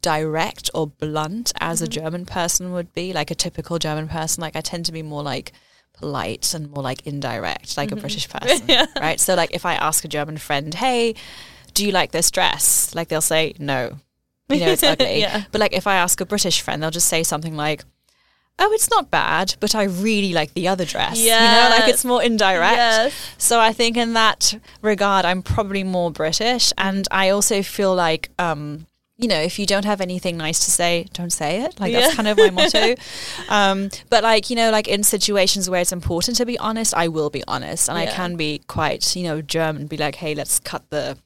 [0.02, 1.84] direct or blunt as mm-hmm.
[1.84, 4.40] a German person would be, like a typical German person.
[4.40, 5.52] Like I tend to be more like
[5.94, 7.98] polite and more like indirect, like mm-hmm.
[7.98, 8.86] a British person, yeah.
[9.00, 9.20] right?
[9.20, 11.14] So like if I ask a German friend, "Hey,
[11.74, 12.94] do you like this dress?
[12.94, 13.98] Like they'll say no.
[14.48, 15.20] You know, it's ugly.
[15.20, 15.44] yeah.
[15.50, 17.84] But like if I ask a British friend, they'll just say something like,
[18.58, 21.18] oh, it's not bad, but I really like the other dress.
[21.18, 21.40] Yeah.
[21.40, 22.76] You know, like it's more indirect.
[22.76, 23.34] Yes.
[23.38, 26.72] So I think in that regard, I'm probably more British.
[26.78, 30.70] And I also feel like, um, you know, if you don't have anything nice to
[30.70, 31.78] say, don't say it.
[31.78, 32.14] Like, that's yeah.
[32.14, 32.94] kind of my motto.
[33.48, 37.08] um, but, like, you know, like in situations where it's important to be honest, I
[37.08, 37.88] will be honest.
[37.88, 38.10] And yeah.
[38.10, 41.18] I can be quite, you know, German, be like, hey, let's cut the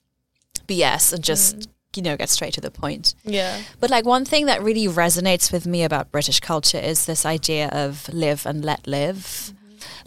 [0.66, 1.66] BS and just mm.
[1.96, 3.14] you know get straight to the point.
[3.24, 3.60] Yeah.
[3.80, 7.68] But like one thing that really resonates with me about British culture is this idea
[7.68, 9.16] of live and let live.
[9.16, 9.56] Mm-hmm.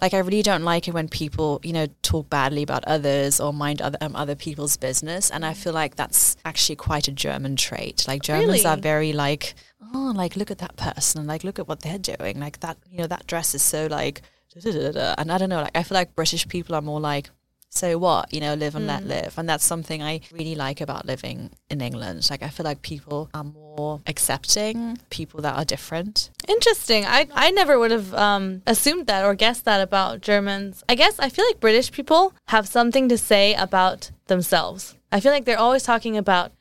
[0.02, 3.54] Like I really don't like it when people, you know, talk badly about others or
[3.54, 7.56] mind other um, other people's business, and I feel like that's actually quite a German
[7.56, 8.06] trait.
[8.08, 8.66] Like Germans really?
[8.66, 9.56] are very like,
[9.94, 12.78] oh, like look at that person, and like look at what they're doing, like that,
[12.90, 14.22] you know, that dress is so like,
[14.56, 17.30] and I don't know, like I feel like British people are more like,
[17.70, 18.90] so what you know live and mm.
[18.90, 19.38] let live.
[19.38, 22.28] And that's something i really like about living in england.
[22.30, 26.32] Like i feel like people are more accepting people that are different.
[26.48, 27.06] Interesting.
[27.06, 30.84] I i never would have um, assumed that or guessed that about germans.
[30.90, 34.96] I guess i feel like british people have something to say about themselves.
[35.12, 36.52] I feel like they're always talking about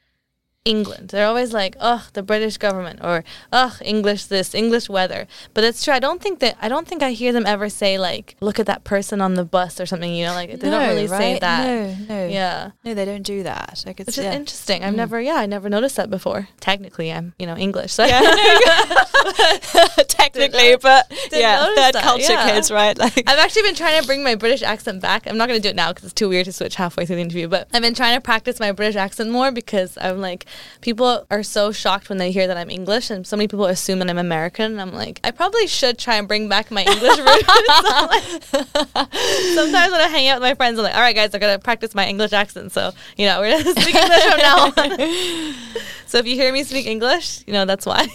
[0.65, 1.09] England.
[1.11, 5.83] They're always like, "Oh, the British government," or "Oh, English this, English weather." But it's
[5.83, 5.95] true.
[5.95, 8.67] I don't think that I don't think I hear them ever say like, "Look at
[8.67, 10.13] that person on the bus" or something.
[10.15, 11.19] You know, like they no, don't really right?
[11.19, 11.67] say that.
[11.67, 12.71] No, no, Yeah.
[12.85, 13.83] no, they don't do that.
[13.87, 14.35] Like it's Which is yeah.
[14.35, 14.85] interesting.
[14.85, 14.99] I've Mm.
[14.99, 16.49] never, yeah, I never noticed that before.
[16.61, 17.93] Technically, I'm, you know, English.
[17.93, 18.07] So
[20.09, 22.51] technically, but yeah, notice third that, culture yeah.
[22.51, 22.97] kids, right?
[23.09, 25.27] Like I've actually been trying to bring my British accent back.
[25.27, 27.17] I'm not going to do it now because it's too weird to switch halfway through
[27.17, 27.47] the interview.
[27.49, 30.45] But I've been trying to practice my British accent more because I'm like,
[30.81, 33.99] people are so shocked when they hear that I'm English, and so many people assume
[34.01, 34.73] that I'm American.
[34.73, 37.49] And I'm like, I probably should try and bring back my English roots.
[37.79, 38.23] So, like,
[39.55, 41.53] sometimes when I hang out with my friends, I'm like, all right, guys, I got
[41.53, 42.73] to practice my English accent.
[42.73, 45.55] So you know, we're gonna speak English from now on.
[46.07, 48.07] so if you hear me speak English, you know that's why.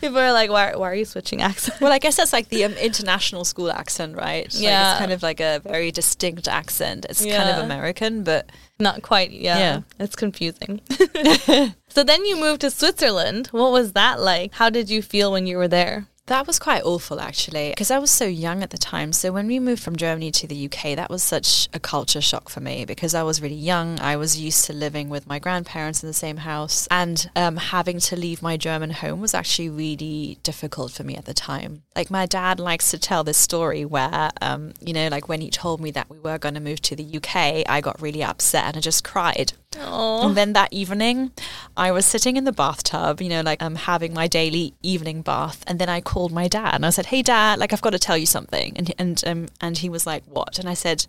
[0.00, 1.80] People are like, why, why are you switching accents?
[1.80, 4.52] Well, I guess that's like the um, international school accent, right?
[4.52, 4.90] Like, Yeah.
[4.92, 7.06] it's kind of like a very distinct accent.
[7.08, 8.50] It's kind of American, but
[8.82, 9.58] Not quite, yeah.
[9.58, 9.80] Yeah.
[10.00, 10.80] It's confusing.
[11.88, 13.46] so then you moved to Switzerland.
[13.52, 14.54] What was that like?
[14.54, 16.08] How did you feel when you were there?
[16.26, 19.12] That was quite awful, actually, because I was so young at the time.
[19.12, 22.48] So when we moved from Germany to the UK, that was such a culture shock
[22.48, 23.98] for me because I was really young.
[23.98, 27.98] I was used to living with my grandparents in the same house, and um, having
[27.98, 31.82] to leave my German home was actually really difficult for me at the time.
[31.96, 35.50] Like my dad likes to tell this story where, um, you know, like when he
[35.50, 38.66] told me that we were going to move to the UK, I got really upset
[38.66, 39.54] and I just cried.
[39.78, 41.32] Oh, And then that evening,
[41.76, 45.64] I was sitting in the bathtub, you know, like um, having my daily evening bath,
[45.66, 47.98] and then I called my dad and I said, "Hey, dad, like I've got to
[47.98, 51.06] tell you something," and and um, and he was like, "What?" And I said.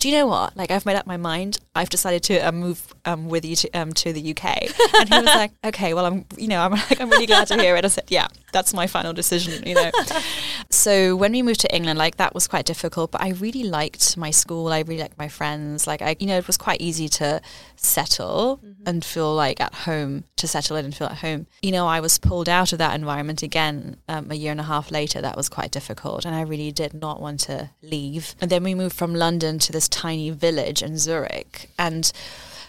[0.00, 0.56] Do you know what?
[0.56, 1.58] Like I've made up my mind.
[1.74, 4.44] I've decided to um, move um, with you to um, to the UK.
[5.00, 7.56] And he was like, "Okay, well, I'm you know I'm like I'm really glad to
[7.60, 9.90] hear it." I said, "Yeah, that's my final decision." You know.
[10.70, 14.16] so when we moved to England, like that was quite difficult, but I really liked
[14.16, 14.68] my school.
[14.68, 15.86] I really liked my friends.
[15.86, 17.40] Like I, you know, it was quite easy to
[17.76, 21.46] settle and feel like at home, to settle in and feel at home.
[21.62, 24.64] You know, I was pulled out of that environment again um, a year and a
[24.64, 25.20] half later.
[25.20, 28.34] That was quite difficult, and I really did not want to leave.
[28.40, 32.10] And then we moved from London to this tiny village in Zurich, and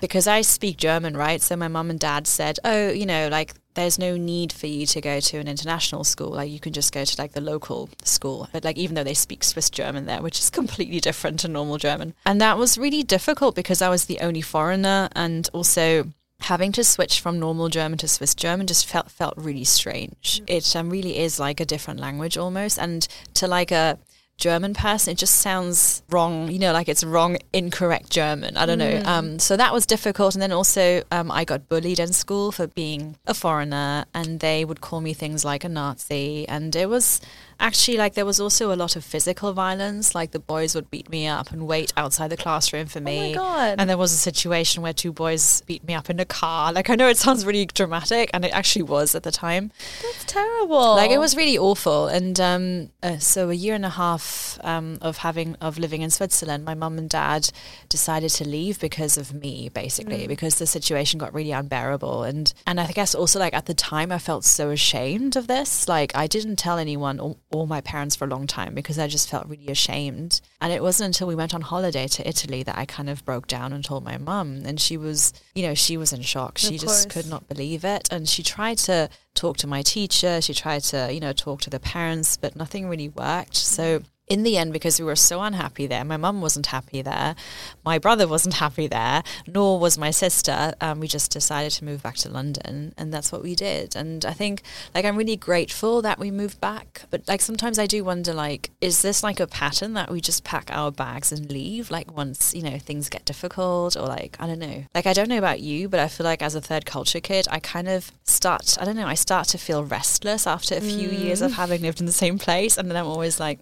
[0.01, 1.41] because I speak German, right?
[1.41, 4.86] So my mum and dad said, "Oh, you know, like there's no need for you
[4.86, 6.32] to go to an international school.
[6.32, 9.13] Like you can just go to like the local school." But like even though they
[9.13, 13.04] speak Swiss German there, which is completely different to normal German, and that was really
[13.04, 17.97] difficult because I was the only foreigner, and also having to switch from normal German
[17.97, 20.41] to Swiss German just felt felt really strange.
[20.47, 23.97] It um, really is like a different language almost, and to like a
[24.38, 28.58] German person, it just sounds wrong, you know, like it's wrong, incorrect German.
[28.58, 29.02] I don't know.
[29.06, 30.36] Um, so that was difficult.
[30.36, 34.65] And then also, um, I got bullied in school for being a foreigner, and they
[34.65, 36.48] would call me things like a Nazi.
[36.50, 37.21] And it was
[37.59, 40.15] actually like there was also a lot of physical violence.
[40.15, 43.33] Like the boys would beat me up and wait outside the classroom for me.
[43.33, 43.75] God.
[43.77, 46.71] And there was a situation where two boys beat me up in a car.
[46.73, 49.71] Like I know it sounds really dramatic, and it actually was at the time.
[50.01, 50.95] that's terrible.
[50.95, 54.97] Like it was really awful, and um, uh, so a year and a half um,
[55.01, 57.49] of having of living in Switzerland, my mum and dad
[57.89, 62.79] decided to leave because of me, basically, because the situation got really unbearable, and and
[62.79, 65.87] I guess also like at the time I felt so ashamed of this.
[65.87, 69.29] Like I didn't tell anyone or my parents for a long time because I just
[69.29, 72.86] felt really ashamed, and it wasn't until we went on holiday to Italy that I
[72.86, 76.12] kind of broke down and told my mum, and she was, you know, she was
[76.12, 76.58] in shock.
[76.58, 80.41] She just could not believe it, and she tried to talk to my teacher.
[80.41, 83.55] She tried to, you know, talk to the parents, but nothing really worked.
[83.55, 87.35] So in the end, because we were so unhappy there, my mum wasn't happy there,
[87.83, 90.73] my brother wasn't happy there, nor was my sister.
[90.81, 93.95] Um, we just decided to move back to London, and that's what we did.
[93.95, 94.63] And I think,
[94.95, 97.03] like, I'm really grateful that we moved back.
[97.11, 100.43] But like, sometimes I do wonder, like, is this like a pattern that we just
[100.43, 101.91] pack our bags and leave?
[101.91, 104.85] Like, once you know things get difficult, or like, I don't know.
[104.95, 107.47] Like, I don't know about you, but I feel like as a third culture kid,
[107.51, 108.77] I kind of start.
[108.81, 109.07] I don't know.
[109.07, 112.39] I start to feel restless after a few years of having lived in the same
[112.39, 113.59] place, and then I'm always like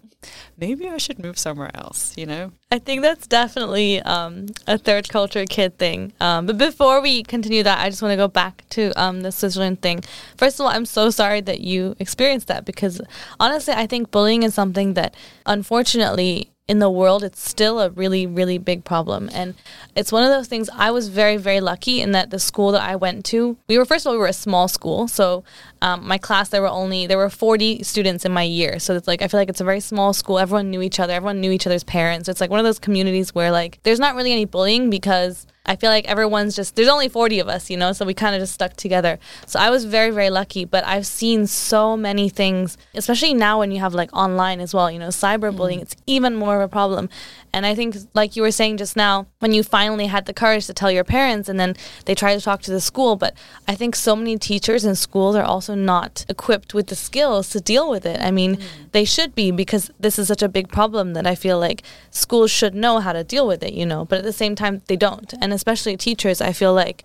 [0.56, 2.52] maybe I should move somewhere else, you know?
[2.70, 6.12] I think that's definitely um, a third culture kid thing.
[6.20, 9.32] Um, but before we continue that, I just want to go back to um, the
[9.32, 10.02] Switzerland thing.
[10.36, 13.00] First of all, I'm so sorry that you experienced that because
[13.38, 15.14] honestly, I think bullying is something that
[15.46, 19.54] unfortunately in the world it's still a really really big problem and
[19.94, 22.80] it's one of those things i was very very lucky in that the school that
[22.80, 25.44] i went to we were first of all we were a small school so
[25.84, 29.06] um, my class there were only there were 40 students in my year so it's
[29.06, 31.52] like i feel like it's a very small school everyone knew each other everyone knew
[31.52, 34.46] each other's parents it's like one of those communities where like there's not really any
[34.46, 38.04] bullying because I feel like everyone's just there's only 40 of us, you know, so
[38.04, 39.18] we kind of just stuck together.
[39.46, 43.70] So I was very very lucky, but I've seen so many things, especially now when
[43.70, 45.82] you have like online as well, you know, cyberbullying, mm.
[45.82, 47.08] it's even more of a problem.
[47.54, 50.66] And I think like you were saying just now, when you finally had the courage
[50.66, 53.34] to tell your parents and then they try to talk to the school, but
[53.66, 57.60] I think so many teachers and schools are also not equipped with the skills to
[57.60, 58.20] deal with it.
[58.20, 58.64] I mean, mm.
[58.92, 62.50] they should be because this is such a big problem that I feel like schools
[62.50, 64.96] should know how to deal with it, you know, but at the same time they
[64.96, 65.32] don't.
[65.40, 67.04] And especially teachers, I feel like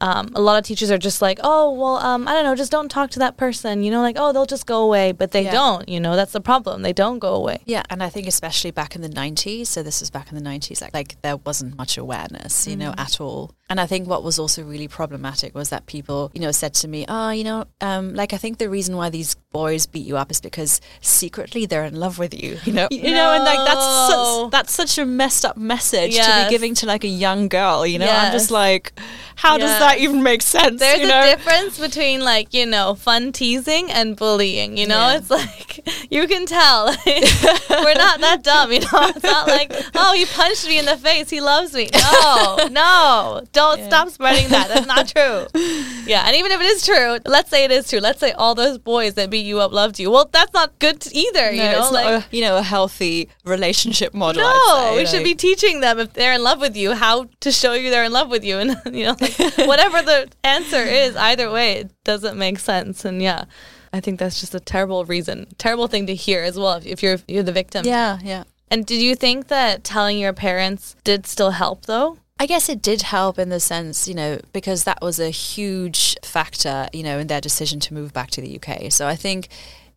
[0.00, 2.70] um, a lot of teachers are just like, oh, well, um, I don't know, just
[2.70, 5.12] don't talk to that person, you know, like, oh, they'll just go away.
[5.12, 5.52] But they yeah.
[5.52, 6.82] don't, you know, that's the problem.
[6.82, 7.60] They don't go away.
[7.64, 7.82] Yeah.
[7.90, 10.80] And I think especially back in the 90s, so this was back in the 90s,
[10.80, 12.80] like, like there wasn't much awareness, you mm.
[12.80, 13.54] know, at all.
[13.70, 16.88] And I think what was also really problematic was that people, you know, said to
[16.88, 20.16] me, oh, you know, um, like, I think the reason why these boys beat you
[20.16, 23.10] up is because secretly they're in love with you, you know, you no.
[23.10, 26.26] know, and like, that's such, that's such a messed up message yes.
[26.26, 28.26] to be giving to like a young girl, you know, yes.
[28.26, 28.98] I'm just like,
[29.36, 29.68] how yes.
[29.68, 30.80] does that even make sense?
[30.80, 31.22] There's you know?
[31.22, 35.08] a difference between like, you know, fun teasing and bullying, you know?
[35.08, 35.18] Yeah.
[35.18, 36.86] It's like you can tell.
[37.06, 38.88] We're not that dumb, you know?
[38.92, 41.90] It's not like, oh, he punched me in the face, he loves me.
[41.94, 43.42] No, no.
[43.58, 43.88] Don't yeah.
[43.88, 44.68] stop spreading that.
[44.68, 45.46] That's not true.
[46.08, 47.98] Yeah, and even if it is true, let's say it is true.
[47.98, 50.10] Let's say all those boys that beat you up loved you.
[50.10, 51.90] Well, that's not good either, no, you know?
[51.92, 54.42] like a, you know, a healthy relationship model.
[54.42, 55.08] No, we like.
[55.08, 58.04] should be teaching them if they're in love with you how to show you they're
[58.04, 59.14] in love with you and you know
[59.66, 63.04] whatever the answer is, either way, it doesn't make sense.
[63.04, 63.44] And yeah,
[63.92, 66.76] I think that's just a terrible reason, terrible thing to hear as well.
[66.76, 67.84] If, if you're you're the victim.
[67.84, 68.44] Yeah, yeah.
[68.70, 72.16] And did you think that telling your parents did still help though?
[72.40, 76.16] I guess it did help in the sense, you know, because that was a huge
[76.22, 78.92] factor, you know, in their decision to move back to the UK.
[78.92, 79.48] So I think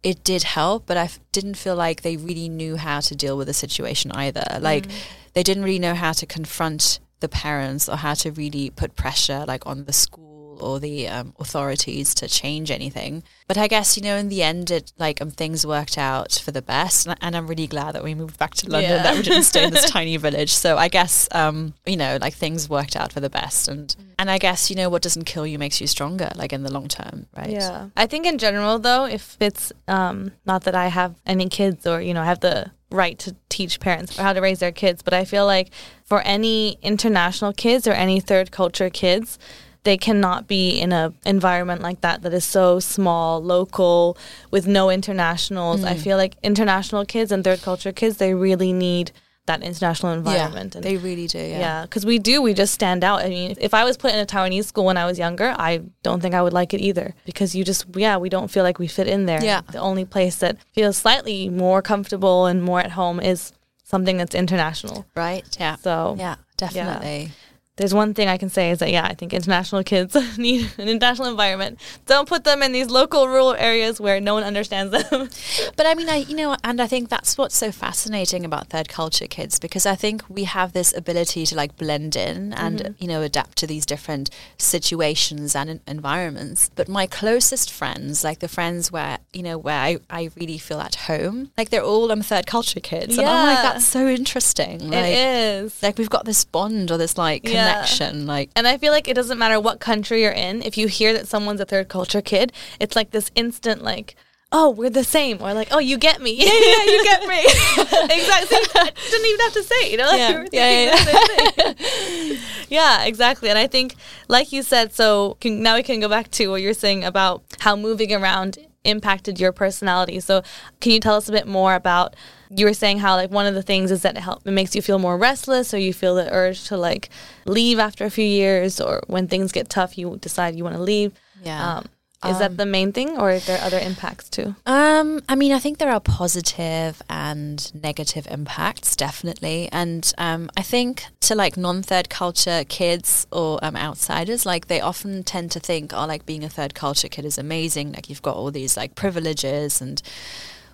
[0.02, 3.38] it did help, but I f- didn't feel like they really knew how to deal
[3.38, 4.44] with the situation either.
[4.60, 4.94] Like mm.
[5.34, 9.46] they didn't really know how to confront the parents or how to really put pressure
[9.48, 10.31] like on the school
[10.62, 13.24] or the um, authorities to change anything.
[13.48, 16.52] But I guess you know in the end, it like um, things worked out for
[16.52, 18.92] the best, and, and, I'm really glad that we moved back to London.
[18.92, 19.04] Yeah.
[19.04, 20.52] That we didn't stay in this tiny village.
[20.52, 24.06] So I guess um, you know like things worked out for the best, and mm.
[24.20, 26.72] and I guess you know what doesn't kill you makes you stronger, like in the
[26.72, 27.50] long term, right?
[27.50, 27.90] Yeah.
[27.98, 32.02] I think in general though, if it's um, not that I have any kids or
[32.02, 35.14] you know I have the right to teach parents how to raise their kids, but
[35.14, 35.72] I feel like
[36.04, 39.40] for any international kids or any third culture kids,
[39.84, 44.18] they cannot be in an environment like that that is so small, local,
[44.52, 45.82] with no internationals.
[45.82, 45.88] Mm.
[45.88, 49.12] I feel like international kids and third culture kids, they really need
[49.48, 50.76] that international environment.
[50.76, 51.40] Yeah, and they really do.
[51.40, 52.42] Yeah, because yeah, we do.
[52.44, 53.24] We just stand out.
[53.26, 55.82] I mean, if I was put in a Taiwanese school when I was younger, I
[56.04, 58.78] don't think I would like it either because you just, yeah, we don't feel like
[58.78, 59.44] we fit in there.
[59.44, 59.62] Yeah.
[59.72, 63.52] The only place that feels slightly more comfortable and more at home is
[63.84, 65.08] something that's international.
[65.16, 65.44] Right.
[65.60, 65.76] Yeah.
[65.78, 67.24] So, yeah, definitely.
[67.24, 67.30] Yeah
[67.78, 70.90] there's one thing I can say is that yeah, I think international kids need an
[70.90, 71.80] international environment.
[72.06, 75.30] Don't put them in these local rural areas where no one understands them.
[75.78, 78.90] but I mean, I you know, and I think that's what's so fascinating about third
[78.90, 82.92] culture kids because I think we have this ability to like blend in and mm-hmm.
[83.00, 86.70] you know adapt to these different situations and environments.
[86.76, 90.82] But my closest friends, like the friends where you know where I, I really feel
[90.82, 93.22] at home, like they're all um third culture kids, yeah.
[93.22, 94.90] and I'm like that's so interesting.
[94.90, 97.48] Like, it is like we've got this bond or this like.
[97.48, 98.28] Yeah connection.
[98.28, 100.62] Like, and I feel like it doesn't matter what country you're in.
[100.62, 104.16] If you hear that someone's a third culture kid, it's like this instant like
[104.52, 106.32] oh, we're the same, or like, oh, you get me.
[106.32, 107.40] Yeah, yeah, you get me.
[108.16, 108.58] exactly.
[108.76, 110.06] I didn't even have to say you know?
[110.06, 111.14] Like yeah, yeah,
[111.58, 112.38] yeah.
[112.70, 113.50] yeah, exactly.
[113.50, 113.96] And I think,
[114.28, 117.44] like you said, so can, now we can go back to what you're saying about
[117.60, 120.20] how moving around impacted your personality.
[120.20, 120.44] So,
[120.80, 122.16] can you tell us a bit more about?
[122.54, 124.76] You were saying how like one of the things is that it help it makes
[124.76, 127.10] you feel more restless, or you feel the urge to like
[127.46, 130.82] leave after a few years, or when things get tough, you decide you want to
[130.82, 131.14] leave.
[131.44, 131.78] Yeah.
[131.78, 131.86] Um,
[132.26, 134.56] is um, that the main thing, or are there other impacts too?
[134.66, 139.70] Um, I mean, I think there are positive and negative impacts, definitely.
[139.72, 145.24] And um, I think to like non-third culture kids or um, outsiders, like they often
[145.24, 147.94] tend to think, oh, like being a third culture kid is amazing.
[147.94, 150.02] Like you've got all these like privileges and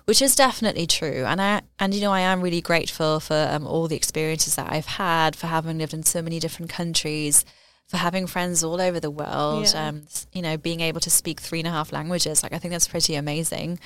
[0.08, 1.24] which is definitely true.
[1.26, 4.72] And I and you know I am really grateful for um, all the experiences that
[4.72, 7.44] I've had, for having lived in so many different countries,
[7.88, 9.70] for having friends all over the world.
[9.72, 9.88] Yeah.
[9.88, 12.72] Um, you know, being able to speak three and a half languages, like I think
[12.72, 13.78] that's pretty amazing.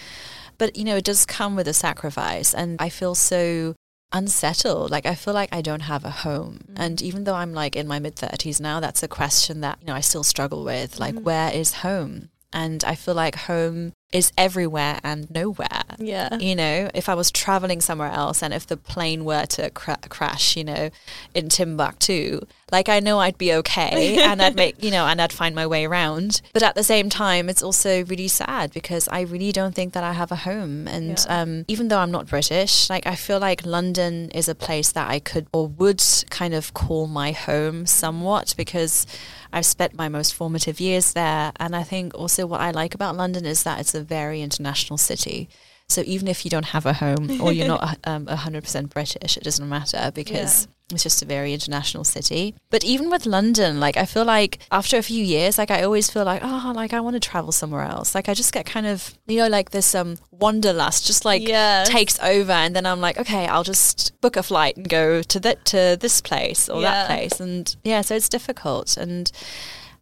[0.59, 3.75] But you know, it does come with a sacrifice, and I feel so
[4.13, 4.91] unsettled.
[4.91, 6.61] Like I feel like I don't have a home.
[6.71, 6.75] Mm.
[6.77, 9.87] And even though I'm like in my mid 30s now, that's a question that, you
[9.87, 11.01] know, I still struggle with.
[11.01, 11.23] Like mm.
[11.23, 12.29] where is home?
[12.53, 15.85] And I feel like home is everywhere and nowhere.
[15.99, 16.37] Yeah.
[16.37, 19.99] You know, if I was traveling somewhere else and if the plane were to cra-
[20.11, 20.91] crash, you know,
[21.35, 22.41] in Timbuktu,
[22.73, 25.67] Like I know I'd be okay and I'd make, you know, and I'd find my
[25.67, 26.41] way around.
[26.53, 30.03] But at the same time, it's also really sad because I really don't think that
[30.03, 30.89] I have a home.
[30.89, 31.43] And yeah.
[31.43, 35.09] um, even though I'm not British, like I feel like London is a place that
[35.09, 39.07] I could or would kind of call my home somewhat because
[39.53, 41.53] I've spent my most formative years there.
[41.57, 44.97] And I think also what I like about London is that it's a very international
[44.97, 45.49] city.
[45.89, 49.43] So even if you don't have a home or you're not um, 100% British, it
[49.45, 50.73] doesn't matter because yeah.
[50.95, 52.55] It's just a very international city.
[52.71, 56.11] But even with London, like I feel like after a few years, like I always
[56.11, 58.15] feel like, oh, like I want to travel somewhere else.
[58.15, 61.89] Like I just get kind of, you know, like this um wanderlust just like yes.
[61.89, 65.41] takes over and then I'm like, okay, I'll just book a flight and go to
[65.41, 66.91] that to this place or yeah.
[66.91, 67.41] that place.
[67.41, 68.97] And yeah, so it's difficult.
[68.97, 69.31] And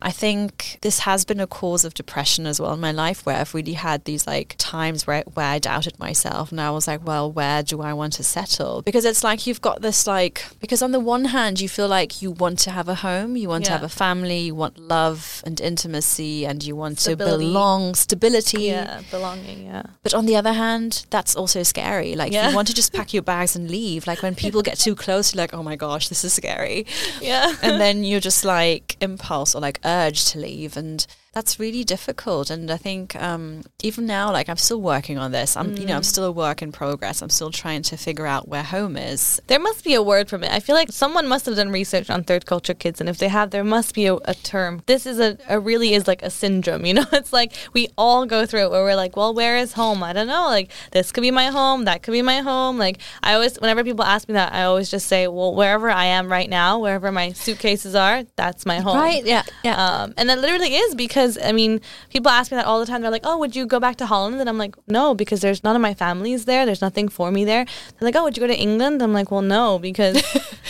[0.02, 3.36] I think this has been a cause of depression as well in my life where
[3.36, 7.06] I've really had these like times where, where I doubted myself and I was like,
[7.06, 8.82] well, where do I want to settle?
[8.82, 12.22] Because it's like you've got this like, because on the one hand, you feel like
[12.22, 13.68] you want to have a home, you want yeah.
[13.68, 17.44] to have a family, you want love and intimacy, and you want stability.
[17.44, 18.62] to belong, stability.
[18.62, 19.82] Yeah, belonging, yeah.
[20.02, 22.14] But on the other hand, that's also scary.
[22.14, 22.48] Like, yeah.
[22.48, 24.06] you want to just pack your bags and leave.
[24.06, 26.86] Like, when people get too close, you're like, oh my gosh, this is scary.
[27.20, 27.54] Yeah.
[27.62, 32.50] and then you're just like impulse or like, urge to leave and that's really difficult.
[32.50, 35.56] And i think um, even now like i'm still working on this.
[35.56, 35.80] I'm mm.
[35.80, 36.04] you know i'm mm.
[36.04, 37.22] still a work in progress.
[37.22, 39.40] I'm still trying to figure out where home is.
[39.46, 42.10] There must be a word for it i feel like someone must have done research
[42.10, 44.82] on third culture kids and if they have there must be a, a term.
[44.86, 47.04] This is a, a, really is like a syndrome you know?
[47.12, 50.02] It's like we all go through it where we're like well where is home?
[50.02, 50.46] I don't know.
[50.46, 51.84] Like this could be my home.
[51.84, 52.78] That could be my home.
[52.78, 56.06] Like i always whenever people ask me that i always just say well wherever i
[56.06, 58.96] am right now wherever my suitcases are that's my home.
[58.96, 59.24] Right.
[59.24, 59.42] Yeah.
[59.62, 59.76] Yeah.
[59.76, 63.02] Um, and that literally is because I mean, people ask me that all the time.
[63.02, 65.62] They're like, "Oh, would you go back to Holland?" And I'm like, "No, because there's
[65.62, 66.64] none of my family's there.
[66.66, 69.30] There's nothing for me there." They're like, "Oh, would you go to England?" I'm like,
[69.30, 70.16] "Well, no, because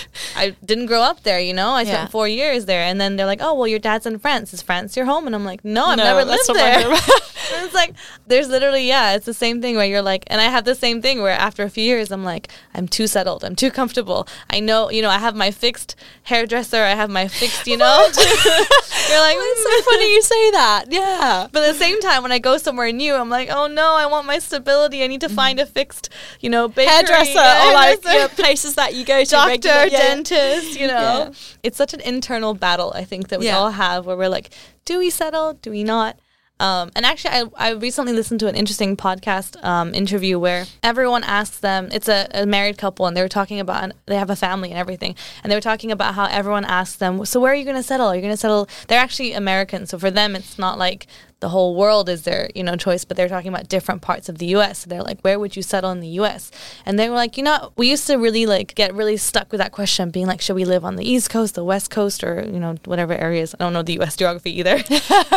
[0.37, 1.41] I didn't grow up there.
[1.41, 1.95] You know, I yeah.
[1.95, 4.53] spent four years there." And then they're like, "Oh, well, your dad's in France.
[4.53, 6.91] Is France your home?" And I'm like, "No, I've no, never lived there."
[7.53, 7.95] it's like
[8.27, 11.03] there's literally yeah, it's the same thing where you're like, and I have the same
[11.03, 13.45] thing where after a few years, I'm like, I'm too settled.
[13.45, 14.27] I'm too comfortable.
[14.49, 16.83] I know, you know, I have my fixed hairdresser.
[16.83, 18.09] I have my fixed, you know.
[18.17, 20.85] you're like, it's mm, so funny you say that.
[20.89, 21.49] Yeah.
[21.51, 24.07] But at the same time, when I go somewhere new, I'm like, oh no, I
[24.07, 25.03] want my stability.
[25.03, 26.11] I need to find a fixed,
[26.41, 29.87] you know, bakery, hairdresser, or like you know, places that you go to, doctor, regular,
[29.87, 29.99] yeah.
[29.99, 30.79] dentist.
[30.79, 30.95] You know,
[31.29, 31.33] yeah.
[31.63, 32.93] it's such an internal battle.
[32.95, 33.59] I think that we yeah.
[33.59, 34.51] all have where we're like,
[34.85, 35.55] do we settle?
[35.55, 36.19] Do we not?
[36.61, 41.25] Um, and actually, I, I recently listened to an interesting podcast um, interview where everyone
[41.25, 44.37] asks them, it's a, a, married couple, and they were talking about, they have a
[44.37, 45.17] family and everything.
[45.43, 47.83] And they were talking about how everyone asks them, so where are you going to
[47.83, 48.09] settle?
[48.09, 48.69] Are you going to settle?
[48.89, 49.87] They're actually American.
[49.87, 51.07] So for them, it's not like
[51.41, 54.39] the whole world is their you know choice but they're talking about different parts of
[54.39, 56.51] the US so they're like where would you settle in the US
[56.87, 59.59] and they were like you know we used to really like get really stuck with
[59.59, 62.45] that question being like should we live on the east coast the west coast or
[62.45, 63.55] you know whatever areas.
[63.59, 64.83] I don't know the US geography either.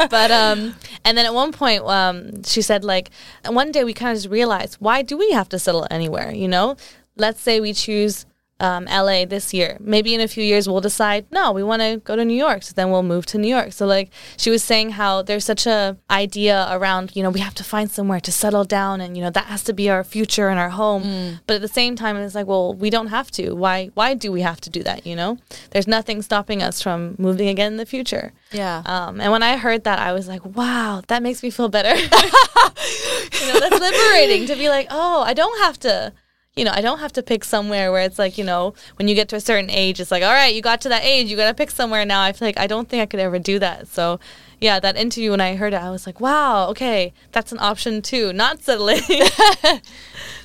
[0.09, 0.75] But um
[1.05, 3.09] and then at one point um she said like
[3.45, 6.47] one day we kind of just realized why do we have to settle anywhere you
[6.47, 6.75] know?
[7.15, 8.25] Let's say we choose
[8.63, 9.77] um, LA this year.
[9.81, 12.63] Maybe in a few years we'll decide no, we want to go to New York.
[12.63, 13.73] So then we'll move to New York.
[13.73, 17.53] So like she was saying how there's such a idea around you know we have
[17.55, 20.47] to find somewhere to settle down and you know that has to be our future
[20.47, 21.03] and our home.
[21.03, 21.39] Mm.
[21.45, 23.53] But at the same time it's like well we don't have to.
[23.53, 25.05] Why why do we have to do that?
[25.05, 25.37] You know
[25.71, 28.31] there's nothing stopping us from moving again in the future.
[28.51, 28.81] Yeah.
[28.85, 31.93] Um, and when I heard that I was like wow that makes me feel better.
[31.99, 36.13] you know that's liberating to be like oh I don't have to
[36.55, 39.15] you know, I don't have to pick somewhere where it's like, you know, when you
[39.15, 41.37] get to a certain age, it's like, all right, you got to that age, you
[41.37, 42.21] got to pick somewhere now.
[42.21, 43.87] I feel like I don't think I could ever do that.
[43.87, 44.19] So,
[44.61, 48.01] yeah, that interview, when I heard it, I was like, wow, okay, that's an option
[48.01, 49.01] too, not settling.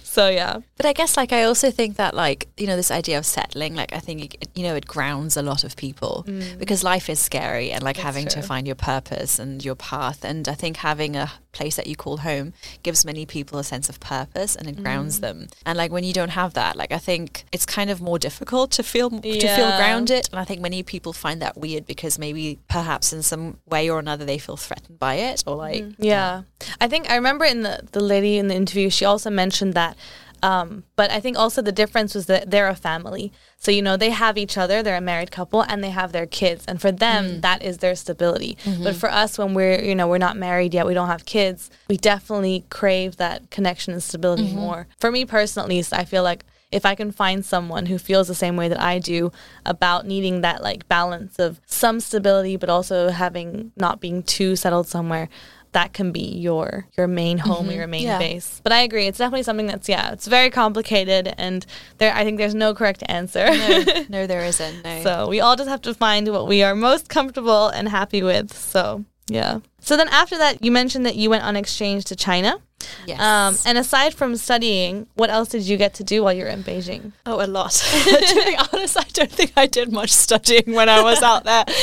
[0.02, 3.18] so yeah but i guess like i also think that like you know this idea
[3.18, 6.58] of settling like i think it, you know it grounds a lot of people mm.
[6.58, 8.40] because life is scary and like That's having true.
[8.40, 11.96] to find your purpose and your path and i think having a place that you
[11.96, 15.22] call home gives many people a sense of purpose and it grounds mm.
[15.22, 18.18] them and like when you don't have that like i think it's kind of more
[18.18, 19.40] difficult to feel yeah.
[19.40, 23.22] to feel grounded and i think many people find that weird because maybe perhaps in
[23.22, 25.94] some way or another they feel threatened by it or like mm.
[25.98, 26.42] yeah.
[26.42, 29.74] yeah i think i remember in the the lady in the interview she also mentioned
[29.74, 29.96] that
[30.42, 33.32] um, but I think also the difference was that they're a family.
[33.58, 36.26] So, you know, they have each other, they're a married couple, and they have their
[36.26, 36.64] kids.
[36.66, 37.40] And for them, mm.
[37.42, 38.56] that is their stability.
[38.64, 38.84] Mm-hmm.
[38.84, 41.70] But for us, when we're, you know, we're not married yet, we don't have kids,
[41.88, 44.58] we definitely crave that connection and stability mm-hmm.
[44.58, 44.88] more.
[44.98, 48.28] For me personally, at least, I feel like if I can find someone who feels
[48.28, 49.32] the same way that I do
[49.64, 54.86] about needing that like balance of some stability, but also having not being too settled
[54.86, 55.28] somewhere,
[55.72, 57.70] that can be your your main home mm-hmm.
[57.70, 58.18] or your main yeah.
[58.18, 58.60] base.
[58.62, 61.64] But I agree, it's definitely something that's yeah, it's very complicated, and
[61.98, 63.46] there I think there's no correct answer.
[63.46, 64.84] no, no, there isn't.
[64.84, 65.02] No.
[65.02, 68.52] So we all just have to find what we are most comfortable and happy with.
[68.52, 69.60] So yeah.
[69.80, 72.60] So then after that, you mentioned that you went on exchange to China.
[73.06, 73.20] Yes.
[73.20, 76.50] Um, and aside from studying, what else did you get to do while you were
[76.50, 77.12] in Beijing?
[77.26, 77.72] Oh, a lot.
[78.04, 81.64] to be honest, I don't think I did much studying when I was out there.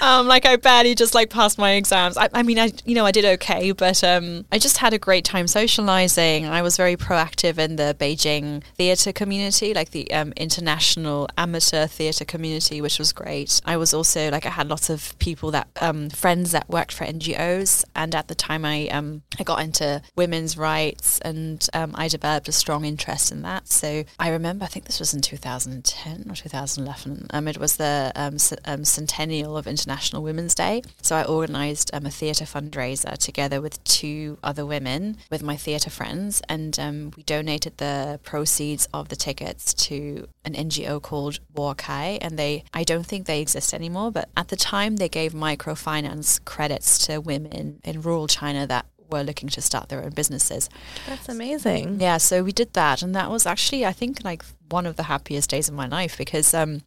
[0.00, 2.16] Um, like I barely just like passed my exams.
[2.16, 4.98] I, I mean, I you know I did okay, but um, I just had a
[4.98, 6.46] great time socializing.
[6.46, 12.24] I was very proactive in the Beijing theater community, like the um, international amateur theater
[12.24, 13.60] community, which was great.
[13.66, 17.04] I was also like I had lots of people that um, friends that worked for
[17.04, 21.92] NGOs, and at the time I um, I got into women women's rights, and um,
[21.94, 23.68] I developed a strong interest in that.
[23.68, 27.26] So I remember, I think this was in 2010 or 2011.
[27.28, 30.80] Um, it was the um, c- um, centennial of International Women's Day.
[31.02, 35.90] So I organised um, a theatre fundraiser together with two other women, with my theatre
[35.90, 42.16] friends, and um, we donated the proceeds of the tickets to an NGO called Wokai,
[42.22, 46.42] and they I don't think they exist anymore, but at the time they gave microfinance
[46.46, 50.68] credits to women in rural China that were looking to start their own businesses.
[51.06, 52.00] That's amazing.
[52.00, 55.04] Yeah, so we did that, and that was actually, I think, like one of the
[55.04, 56.82] happiest days of my life because um,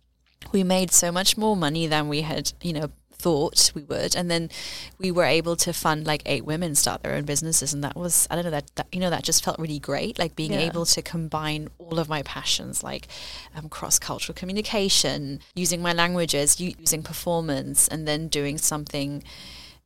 [0.52, 2.90] we made so much more money than we had, you know,
[3.24, 4.50] thought we would and then
[4.98, 8.28] we were able to fund like eight women start their own businesses and that was
[8.30, 10.60] i don't know that, that you know that just felt really great like being yeah.
[10.60, 13.08] able to combine all of my passions like
[13.56, 19.24] um, cross-cultural communication using my languages using performance and then doing something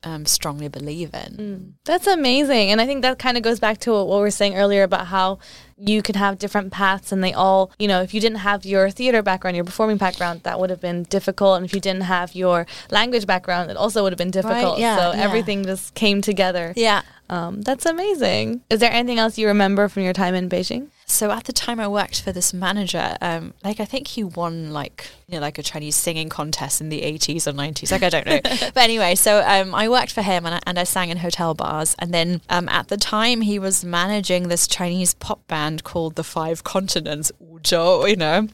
[0.07, 1.35] um, strongly believe in.
[1.37, 1.73] Mm.
[1.83, 2.71] That's amazing.
[2.71, 4.83] And I think that kind of goes back to what, what we were saying earlier
[4.83, 5.39] about how
[5.77, 8.89] you could have different paths and they all, you know, if you didn't have your
[8.89, 11.57] theater background, your performing background, that would have been difficult.
[11.57, 14.75] And if you didn't have your language background, it also would have been difficult.
[14.75, 15.23] Right, yeah, so yeah.
[15.23, 16.73] everything just came together.
[16.75, 17.01] Yeah.
[17.29, 18.61] Um, that's amazing.
[18.69, 20.87] Is there anything else you remember from your time in Beijing?
[21.09, 24.71] So at the time I worked for this manager, um, like I think he won
[24.73, 27.93] like you know like a Chinese singing contest in the 80s or 90s.
[27.93, 30.77] Like I don't know, but anyway, so um, I worked for him and I, and
[30.77, 31.95] I sang in hotel bars.
[31.97, 36.25] And then um, at the time he was managing this Chinese pop band called the
[36.25, 38.49] Five Continents, Wuzhou, you know.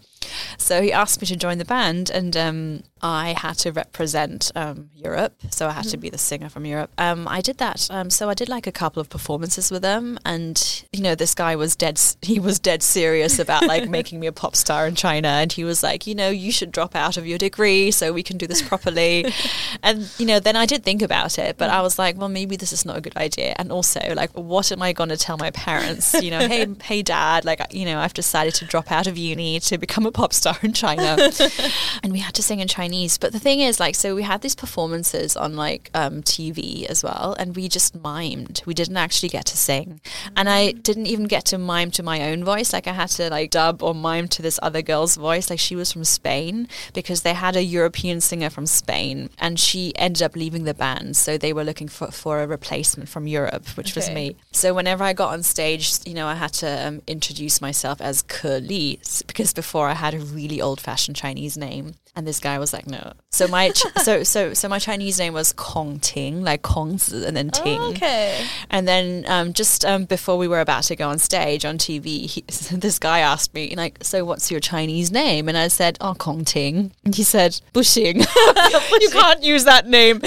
[0.57, 4.89] So he asked me to join the band, and um, I had to represent um,
[4.93, 5.33] Europe.
[5.49, 5.91] So I had mm-hmm.
[5.91, 6.91] to be the singer from Europe.
[6.97, 7.87] Um, I did that.
[7.89, 11.35] Um, so I did like a couple of performances with them, and you know, this
[11.35, 11.99] guy was dead.
[12.21, 15.63] He was dead serious about like making me a pop star in China, and he
[15.63, 18.47] was like, you know, you should drop out of your degree so we can do
[18.47, 19.25] this properly.
[19.83, 22.55] and you know, then I did think about it, but I was like, well, maybe
[22.55, 23.55] this is not a good idea.
[23.57, 26.13] And also, like, what am I going to tell my parents?
[26.21, 29.59] You know, hey, hey, dad, like, you know, I've decided to drop out of uni
[29.61, 31.17] to become a pop star in China.
[32.03, 33.17] and we had to sing in Chinese.
[33.17, 37.03] But the thing is, like, so we had these performances on like um, TV as
[37.03, 38.65] well, and we just mimed.
[38.65, 40.01] We didn't actually get to sing.
[40.35, 42.71] And I didn't even get to mime to my own voice.
[42.71, 45.49] Like, I had to like dub or mime to this other girl's voice.
[45.49, 49.91] Like, she was from Spain because they had a European singer from Spain, and she
[49.97, 51.17] ended up leaving the band.
[51.17, 53.99] So they were looking for, for a replacement from Europe, which okay.
[53.99, 54.37] was me.
[54.53, 58.23] So whenever I got on stage, you know, I had to um, introduce myself as
[58.43, 61.95] Li because before I had a really old fashioned Chinese name.
[62.15, 63.13] And this guy was like, no.
[63.31, 67.35] So my ch- so so so my Chinese name was Kong Ting, like Kongzi and
[67.35, 67.79] then Ting.
[67.79, 68.45] Oh, okay.
[68.69, 72.27] And then um, just um, before we were about to go on stage on TV,
[72.29, 72.41] he,
[72.71, 75.49] this guy asked me like, so what's your Chinese name?
[75.49, 76.91] And I said, oh, Kong Ting.
[77.03, 78.19] And he said, Bushing.
[78.19, 80.21] you can't use that name.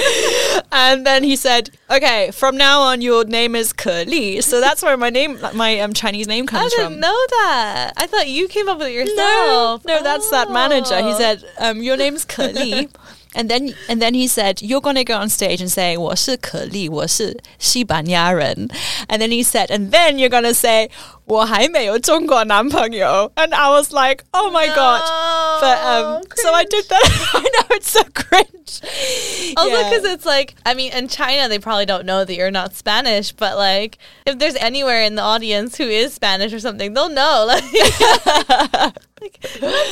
[0.72, 4.40] and then he said, okay, from now on, your name is Ke Li.
[4.40, 6.80] So that's where my name, my um, Chinese name comes from.
[6.80, 7.00] I didn't from.
[7.00, 7.92] know that.
[7.96, 9.84] I thought you came up with it yourself.
[9.84, 11.00] No, no, that's that manager.
[11.02, 12.88] He said, um, your name's Ke Li.
[13.35, 18.67] And then, and then he said, "You're going to go on stage and say 我是可丽，我是西班牙人."
[19.07, 20.89] And then he said, "And then you're going to say
[21.25, 25.01] 我还没有中国男朋友." And I was like, "Oh my no, god!"
[25.61, 27.09] But um, so I did that.
[27.33, 28.81] I know it's so cringe.
[29.55, 30.13] Also, because yeah.
[30.13, 33.55] it's like, I mean, in China they probably don't know that you're not Spanish, but
[33.57, 37.45] like, if there's anywhere in the audience who is Spanish or something, they'll know.
[37.47, 37.63] Like,
[39.20, 39.38] like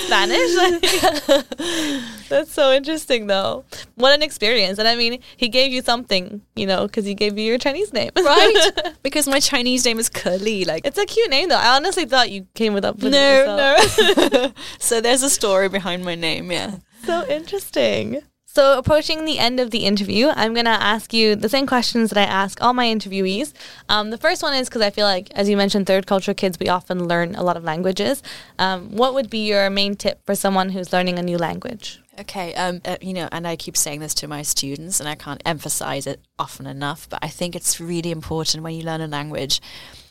[0.06, 0.54] Spanish.
[0.64, 3.64] Like, that's so interesting, though.
[3.94, 4.78] What an experience!
[4.78, 7.92] And I mean, he gave you something, you know, because he gave you your Chinese
[7.92, 8.92] name, right?
[9.02, 10.64] because my Chinese name is Li.
[10.64, 11.56] Like, it's a cute name, though.
[11.56, 14.52] I honestly thought you came with up with no, no.
[14.78, 16.50] so there's a story behind my name.
[16.50, 16.76] Yeah.
[17.04, 18.22] So interesting.
[18.54, 22.10] So, approaching the end of the interview, I'm going to ask you the same questions
[22.10, 23.52] that I ask all my interviewees.
[23.88, 26.56] Um, the first one is because I feel like, as you mentioned, third culture kids,
[26.60, 28.22] we often learn a lot of languages.
[28.60, 32.00] Um, what would be your main tip for someone who's learning a new language?
[32.20, 35.16] Okay, um, uh, you know, and I keep saying this to my students, and I
[35.16, 39.08] can't emphasize it often enough, but I think it's really important when you learn a
[39.08, 39.60] language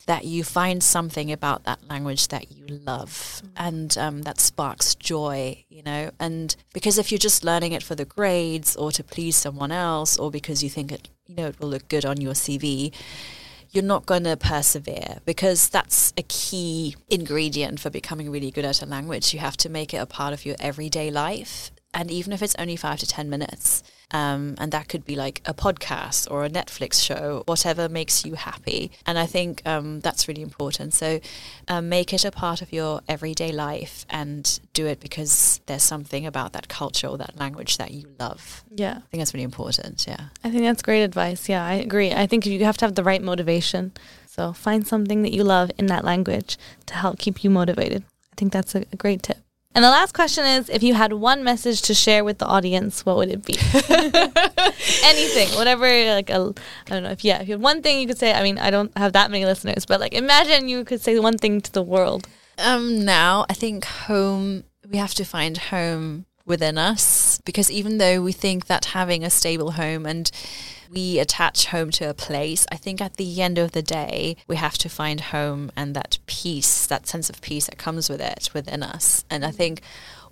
[0.06, 3.47] that you find something about that language that you love mm-hmm.
[3.58, 6.12] and um, that sparks joy, you know.
[6.20, 10.18] And because if you're just learning it for the grades or to please someone else
[10.18, 12.93] or because you think it, you know, it will look good on your CV,
[13.72, 18.82] you're not going to persevere because that's a key ingredient for becoming really good at
[18.82, 19.34] a language.
[19.34, 21.72] You have to make it a part of your everyday life.
[21.93, 23.84] And even if it's only five to 10 minutes,
[24.14, 28.36] um, and that could be like a podcast or a Netflix show, whatever makes you
[28.36, 28.91] happy.
[29.05, 30.93] And I think um, that's really important.
[30.93, 31.20] So
[31.68, 36.26] um, make it a part of your everyday life and do it because there's something
[36.26, 38.64] about that culture or that language that you love.
[38.70, 38.97] Yeah.
[38.97, 40.05] I think that's really important.
[40.07, 40.26] Yeah.
[40.43, 41.49] I think that's great advice.
[41.49, 42.11] Yeah, I agree.
[42.11, 43.93] I think you have to have the right motivation.
[44.28, 48.03] So find something that you love in that language to help keep you motivated.
[48.32, 49.42] I think that's a, a great tip.
[49.76, 53.05] And the last question is if you had one message to share with the audience,
[53.05, 53.53] what would it be?
[55.03, 56.53] Anything, whatever, like a,
[56.88, 58.59] I don't know if, yeah, if you had one thing you could say, I mean,
[58.59, 61.71] I don't have that many listeners, but like imagine you could say one thing to
[61.71, 62.28] the world.
[62.59, 68.21] Um, now, I think home, we have to find home within us because even though
[68.21, 70.30] we think that having a stable home and
[70.93, 74.55] we attach home to a place, I think at the end of the day, we
[74.55, 78.49] have to find home and that peace, that sense of peace that comes with it
[78.53, 79.25] within us.
[79.29, 79.81] And I think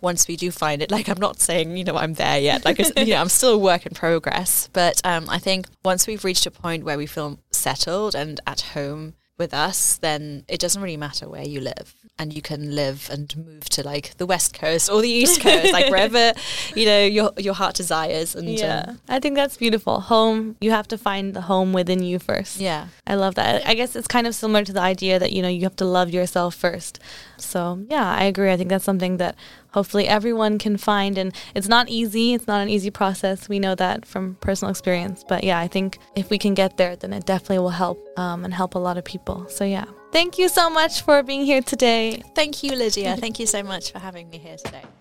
[0.02, 2.80] once we do find it, like I'm not saying, you know, I'm there yet, like,
[2.98, 4.70] you know, I'm still a work in progress.
[4.74, 8.62] But um, I think once we've reached a point where we feel settled and at
[8.62, 11.96] home with us, then it doesn't really matter where you live.
[12.20, 15.74] And you can live and move to like the west coast or the east coast
[15.74, 16.34] like wherever
[16.76, 18.36] you know your your heart desires.
[18.36, 18.86] And yeah.
[18.90, 20.00] um, i think that's beautiful.
[20.02, 22.60] Home you have to find the home within you first.
[22.60, 22.88] Yeah.
[23.08, 23.68] I love that.
[23.68, 25.86] I guess it's kind of similar to the idea that you know you have to
[25.86, 27.00] love yourself first.
[27.38, 28.52] So yeah i agree.
[28.52, 29.36] I think that's something that
[29.73, 33.75] hopefully everyone can find and it's not easy it's not an easy process we know
[33.75, 37.25] that from personal experience but yeah i think if we can get there then it
[37.27, 40.71] definitely will help um, and help a lot of people so yeah Thank you so
[40.71, 42.23] much for being here today.
[42.35, 43.17] Thank you, Lydia.
[43.17, 44.81] Thank you so much for having me here today.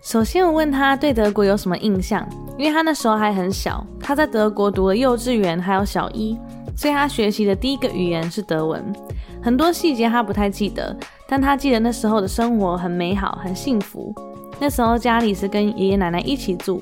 [0.00, 2.24] 首先，我问他对德国有什么印象，
[2.56, 6.38] 因为他那时候还很小，他在德国读了幼稚园，还有小一，
[6.76, 8.84] 所以他学习的第一个语言是德文。
[9.43, 10.95] 很多细节他不太记得，
[11.27, 14.15] 但他记得那时候的生活很美好，很幸福。
[14.57, 16.81] 那时候家里是跟爷爷奶奶一起住。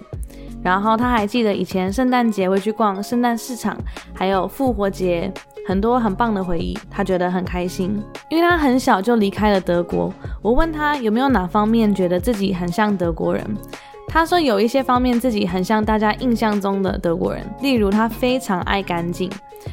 [0.64, 3.76] 然后他还记得以前圣诞节会去逛圣诞市场，
[4.14, 5.34] 还有复活节，
[5.68, 8.00] 很多很棒的回忆，他觉得很开心。
[8.30, 13.44] 因为他很小就离开了德国，我问他有没有哪方面觉得自己很像德国人，
[14.14, 19.32] 他说有一些方面自己很像大家印象中的德国人，例如他非常爱干净，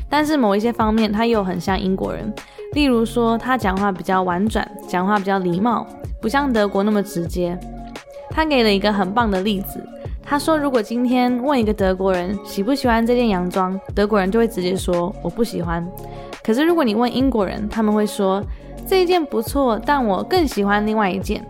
[0.09, 2.32] 但是某一些方面他又很像英国人，
[2.72, 5.84] 例如说他讲话比较婉转，讲话比较礼貌，
[6.22, 7.59] 不像德国那么直接。
[8.30, 9.84] 他给了一个很棒的例子。
[10.22, 15.84] 他说：“如果今天问一个德国人喜不喜欢这件洋装，德国人就会直接说我不喜欢。
[16.45, 18.41] 可是如果你问英国人，他们会说
[18.86, 21.43] 这一件不错，但我更喜欢另外一件。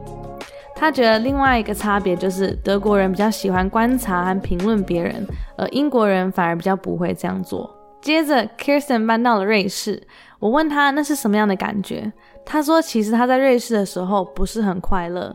[0.79, 5.27] 他觉得另外一个差别就是德国人比较喜欢观察和评论别人，
[5.57, 7.69] 而英国人反而比较不会这样做。”
[8.01, 10.01] 接着，Kirsten 搬到了瑞士。
[10.39, 12.13] 我问他那是什么样的感觉，
[12.47, 15.35] 他说：“其实他在瑞士的时候不是很快乐。”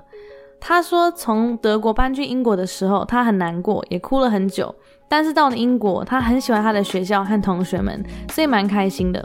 [0.62, 4.74] 他说，从德国搬去英国的时候，他很难过，也哭了很久。
[5.14, 9.24] 但是到了英国，他很喜欢他的学校和同学们，所以蛮开心的。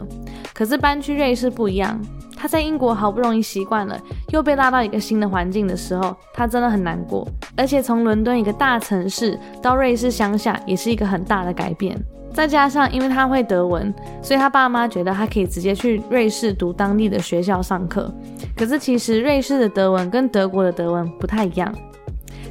[0.53, 1.99] 可是搬去瑞士不一样，
[2.37, 7.27] 他在英国好不容易习惯了，又被拉到一个新的环境的时候，他真的很难过。
[7.57, 11.99] 而且从伦敦一个大城市到瑞士乡下，也是一个很大的改变。
[12.31, 18.13] 再加上，因为他会德文，所以他爸妈觉得他可以直接去瑞士读当地的学校上课。
[18.55, 21.73] 可是其实瑞士的德文跟德国的德文不太一样。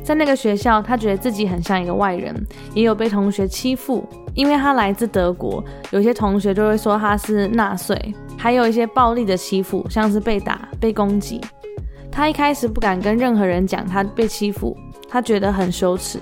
[0.08, 2.34] 在那个学校，他觉得自己很像一个外人，
[2.72, 4.02] 也有被同学欺负，
[4.32, 7.94] 因为他来自德国，有些同学就会说他是纳粹，
[8.38, 11.38] 还有一些暴力的欺负，像是被打、被攻击。
[12.10, 14.74] 他一开始不敢跟任何人讲他被欺负，
[15.10, 16.18] 他觉得很羞耻。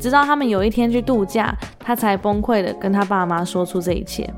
[0.00, 4.28] 直到他们有一天去度假，他才崩溃的跟他爸妈说出这一切。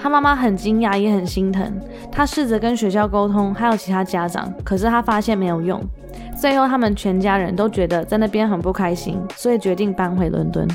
[0.00, 1.80] 他妈妈很惊讶，也很心疼。
[2.10, 5.80] 他试着跟学校沟通，还有其他家长，可是他发现没有用。
[6.36, 10.66] 最后，他们全家人都觉得在那边很不开心，所以决定搬回伦敦。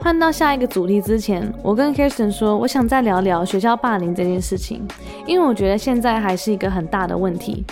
[0.00, 4.86] 换到下一个主题之前，我跟 Kirsten 说，我想再聊聊学校霸凌这件事情，
[5.26, 7.64] 因为我觉得现在还是一个很大的问题。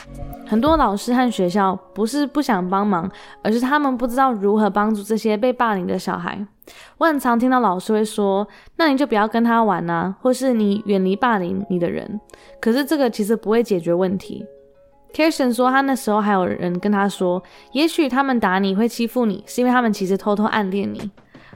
[0.53, 3.11] 很多老师和学校不是不想帮忙，
[3.42, 6.46] 而是他们不知道如何帮助这些被霸凌的小孩。
[6.98, 8.46] 我很常听到老师会说
[8.76, 12.20] ：“那你就不要跟他玩啊，或是你远离霸凌你的人。”
[12.61, 14.44] 可是这个其实不会解决问题。
[15.14, 17.42] k i r s o n 说，他那时候还有人跟他说，
[17.72, 21.11] 也许他们打你会欺负你，是因为他们其实偷偷暗恋你。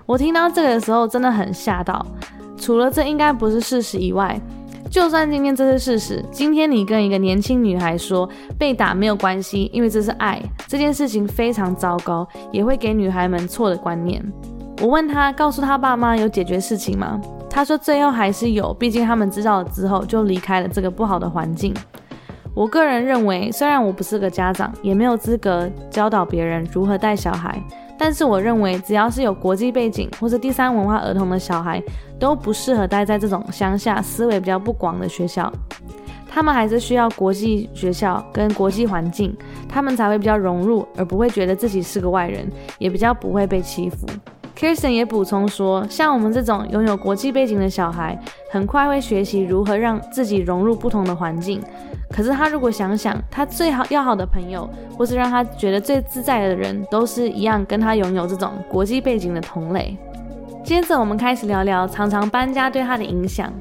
[0.06, 2.02] 我听到这个的时候真的很吓到。
[2.56, 4.40] 除了这应该不是事实以外，
[4.90, 8.28] 就算今天这是事实，今天你跟一个年轻女孩说
[8.58, 14.24] 被打没有关系，因为这是爱，这件事情非常糟糕，也会给女孩们错的观念。
[14.80, 17.20] 我问他，告诉他爸妈有解决事情吗？
[17.50, 21.74] 他说最后还是有，毕竟他们知道了之后就离开了这个不好的环境。
[22.54, 27.62] 我个人认为，虽然我不是个家长，也没有资格教导别人如何带小孩。
[27.98, 31.82] 但是我认为，只要是有国际背景或是第三文化儿童的小孩，
[32.18, 35.52] 都不适合待在这种乡下、思维比较不广的学校。
[36.28, 39.34] 他们还是需要国际学校跟国际环境，
[39.66, 42.46] 他们才会比较融入，而不会觉得自己是个外人，
[42.78, 44.06] 也比较不会被欺负。
[44.56, 48.18] Kirsten 也补充说，像我们这种拥有国际背景的小孩，
[48.50, 51.62] 很快会学习如何让自己融入不同的环境。
[52.10, 59.94] 可是他如果想想，他最好要好的朋友，或是让他觉得最自在的人，都是一样跟他拥有这种国际背景的同类。
[60.64, 63.52] 接着我们开始聊聊常常搬家对他的影响。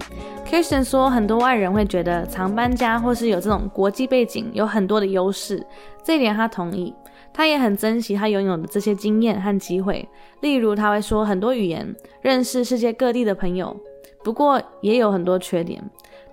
[0.50, 5.66] Kirsten 说，很多外人会觉得常搬家或是有这种国际背景有很多的优势，
[6.04, 6.96] 这一点他同意。
[7.36, 10.08] 他也很珍惜他拥有的这些经验和机会，
[10.40, 13.76] 例如他会说很多语言，认识世界各地的朋友。
[14.24, 15.84] 不过也有很多缺点。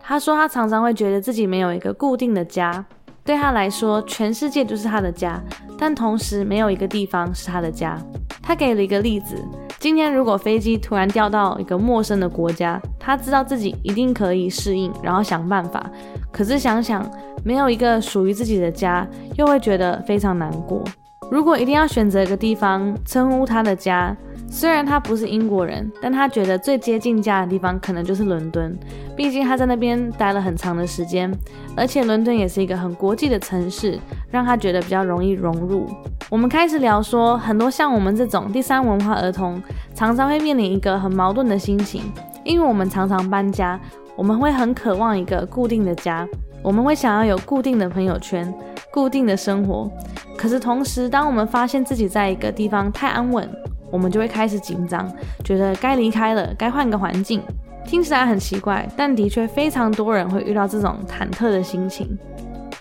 [0.00, 2.84] 他说，他常常会觉得自己没有一个固定的家，
[3.24, 5.42] 对他来说，全世界就是他的家，
[5.76, 7.98] 但同时没有一个地方是他的家。
[8.40, 9.36] 他给了一个例子：
[9.78, 15.90] 今天如果飞机突然掉到一个陌生的国家，他知道自己一定可以适应，然后想办法。
[16.33, 17.09] 可是想想
[17.45, 19.07] 没有一个属于自己的家，
[19.37, 20.83] 又会觉得非常难过。
[21.30, 24.14] 如果一定要选择一个地方称呼他的家，
[24.49, 28.76] 虽然他不是英国人，但他觉得最接近家的地方可能就是伦敦，
[29.16, 31.33] 毕竟他在那边待了很长的时间，
[31.74, 33.99] 而且伦敦也是一个很国际的城市，
[34.30, 35.87] 让他觉得比较容易融入。
[36.28, 39.62] 我们开始聊说，很多像我们这种第三文化儿童，
[39.95, 42.03] 常常会面临一个很矛盾的心情，
[42.45, 43.80] 因为我们常常搬家，
[44.16, 46.26] 我们会很渴望一个固定的家，
[46.62, 48.52] 我们会想要有固定的朋友圈、
[48.90, 49.90] 固定的生活，
[50.36, 53.48] 可是同时，当我们发现自己在一个地方太安稳。
[53.90, 55.06] 我们就会开始紧张，
[55.44, 57.42] 觉得该离开了，该换个环境。
[57.84, 62.18] 听起来很奇怪，但的确非常多人会遇到这种忐忑的心情。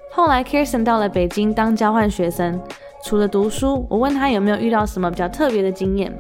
[0.10, 2.58] 后来，Kirsten 到了北京当交换学生，
[3.04, 6.18] 除了读书，我问他有没有遇到什么比较特别的经验。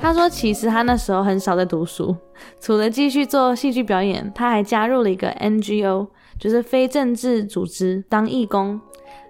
[0.00, 2.16] 他说，其实他那时候很少在读书，
[2.58, 8.80] 除了继续做戏剧表演，他还加入了一个 NGO，就是非政治组织当义工。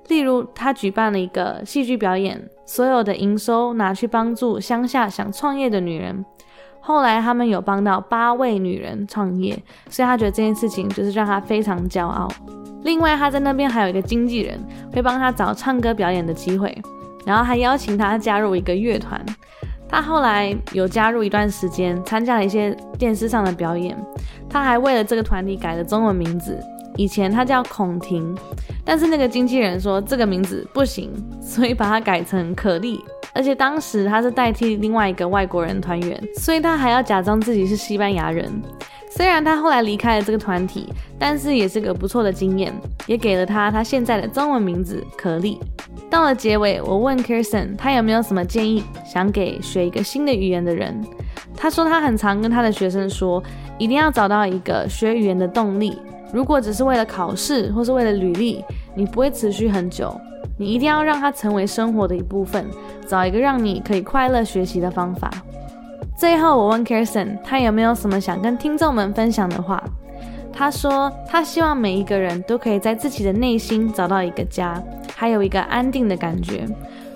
[0.08, 6.24] 例如，他举办了一个戏剧表演，所有的营收拿去帮助乡下想创业的女人。
[6.80, 12.28] 后来，他们有帮到八位女人创业，所以他觉得这件事情就是让他非常骄傲。
[12.84, 14.58] 另外，他在那边还有一个经纪人，
[14.92, 16.76] 会帮他找唱歌表演的机会，
[17.26, 19.24] 然后还邀请他加入一个乐团。
[19.90, 23.96] 他后来有加入一段时间，参加了一些电视上的表演。
[24.48, 26.58] 他还为了这个团体改了中文名字。
[26.96, 28.36] 以前他叫孔婷，
[28.84, 31.10] 但是那个经纪人说这个名字不行，
[31.40, 33.02] 所以把它改成可丽。
[33.32, 38.50] 而且当时他是代替另外一个外国人团员，所以他还要假装自己是西班牙人。
[39.10, 42.72] 虽然他后来离开了这个团体，但是也是个不错的经验，
[43.06, 45.58] 也给了他他现在的中文名字可丽。
[46.08, 51.04] 到了结尾，我问 Kirsten 他有没有什么建议想给学一个新的语言的人。
[51.56, 53.42] 他说他很常跟他的学生说，
[53.78, 55.98] 一定要找到一个学语言的动力。
[56.32, 58.64] 如果只是为了考试或是为了履历，
[58.94, 60.18] 你不会持续很久。
[60.60, 62.66] 你一定要让它成为生活的一部分，
[63.06, 65.30] 找一个让你可以快乐学习的方法。
[66.18, 69.82] 最后，我问 Kirsten，他有没有什么想跟听众们分享的话？
[70.52, 74.78] 他说，他希望每一个人都可以在自己的内心找到一个家，
[75.16, 76.66] 还有一个安定的感觉。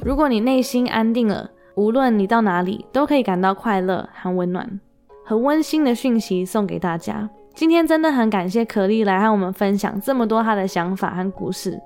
[0.02, 4.80] 如果你内心安定了，无论你到哪里，都可以感到快乐和温暖。
[5.22, 7.28] 很温馨的讯息送给大家。
[7.54, 11.78] 今天真的很感谢可丽来和我们分享这么多她的想法和故事。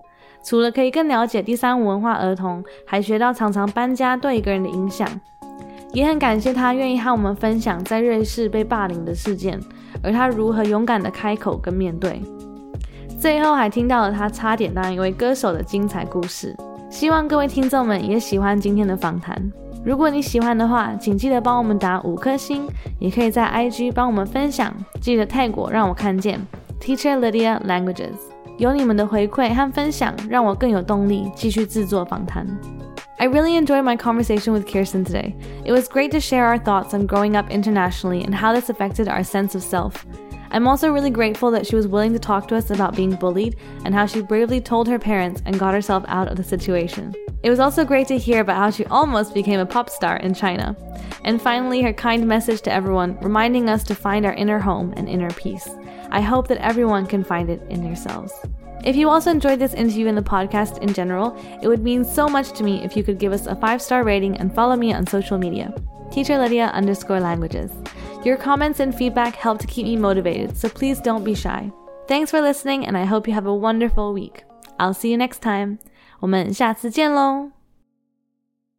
[0.42, 5.08] 除了可以更了解第三文化儿童，还学到常常搬家对一个人的影响。
[5.92, 9.58] 也很感谢他愿意和我们分享在瑞士被霸凌的事件，
[10.02, 12.20] 而他如何勇敢的开口跟面对。
[13.18, 16.54] 最后还听到了他差点当一位歌手的精彩故事。
[16.90, 19.36] 希望各位听众们也喜欢今天的访谈。
[19.84, 22.68] 如果你喜欢的话，请记得帮我们打五颗星，
[22.98, 26.38] 也可以在 IG 帮我们分享，记得泰国让我看见
[26.80, 28.27] Teacher Lydia Languages。
[28.57, 32.45] 有你们的回馈和分享，让我更有动力继续制作访谈。
[33.17, 35.33] I really enjoyed my conversation with Kirsten today.
[35.65, 39.07] It was great to share our thoughts on growing up internationally and how this affected
[39.07, 40.05] our sense of self.
[40.51, 43.55] I'm also really grateful that she was willing to talk to us about being bullied
[43.85, 47.13] and how she bravely told her parents and got herself out of the situation.
[47.41, 50.33] It was also great to hear about how she almost became a pop star in
[50.33, 50.75] China.
[51.23, 55.09] And finally, her kind message to everyone, reminding us to find our inner home and
[55.09, 55.67] inner peace.
[56.09, 58.33] I hope that everyone can find it in yourselves.
[58.83, 62.27] If you also enjoyed this interview and the podcast in general, it would mean so
[62.27, 64.93] much to me if you could give us a five star rating and follow me
[64.93, 65.73] on social media.
[66.11, 67.71] Teacher Lydia underscore languages.
[68.25, 71.71] Your comments and feedback help to keep me motivated, so please don't be shy.
[72.07, 74.43] Thanks for listening, and I hope you have a wonderful week.
[74.79, 75.79] I'll see you next time.
[76.19, 77.56] 我们下次见喽。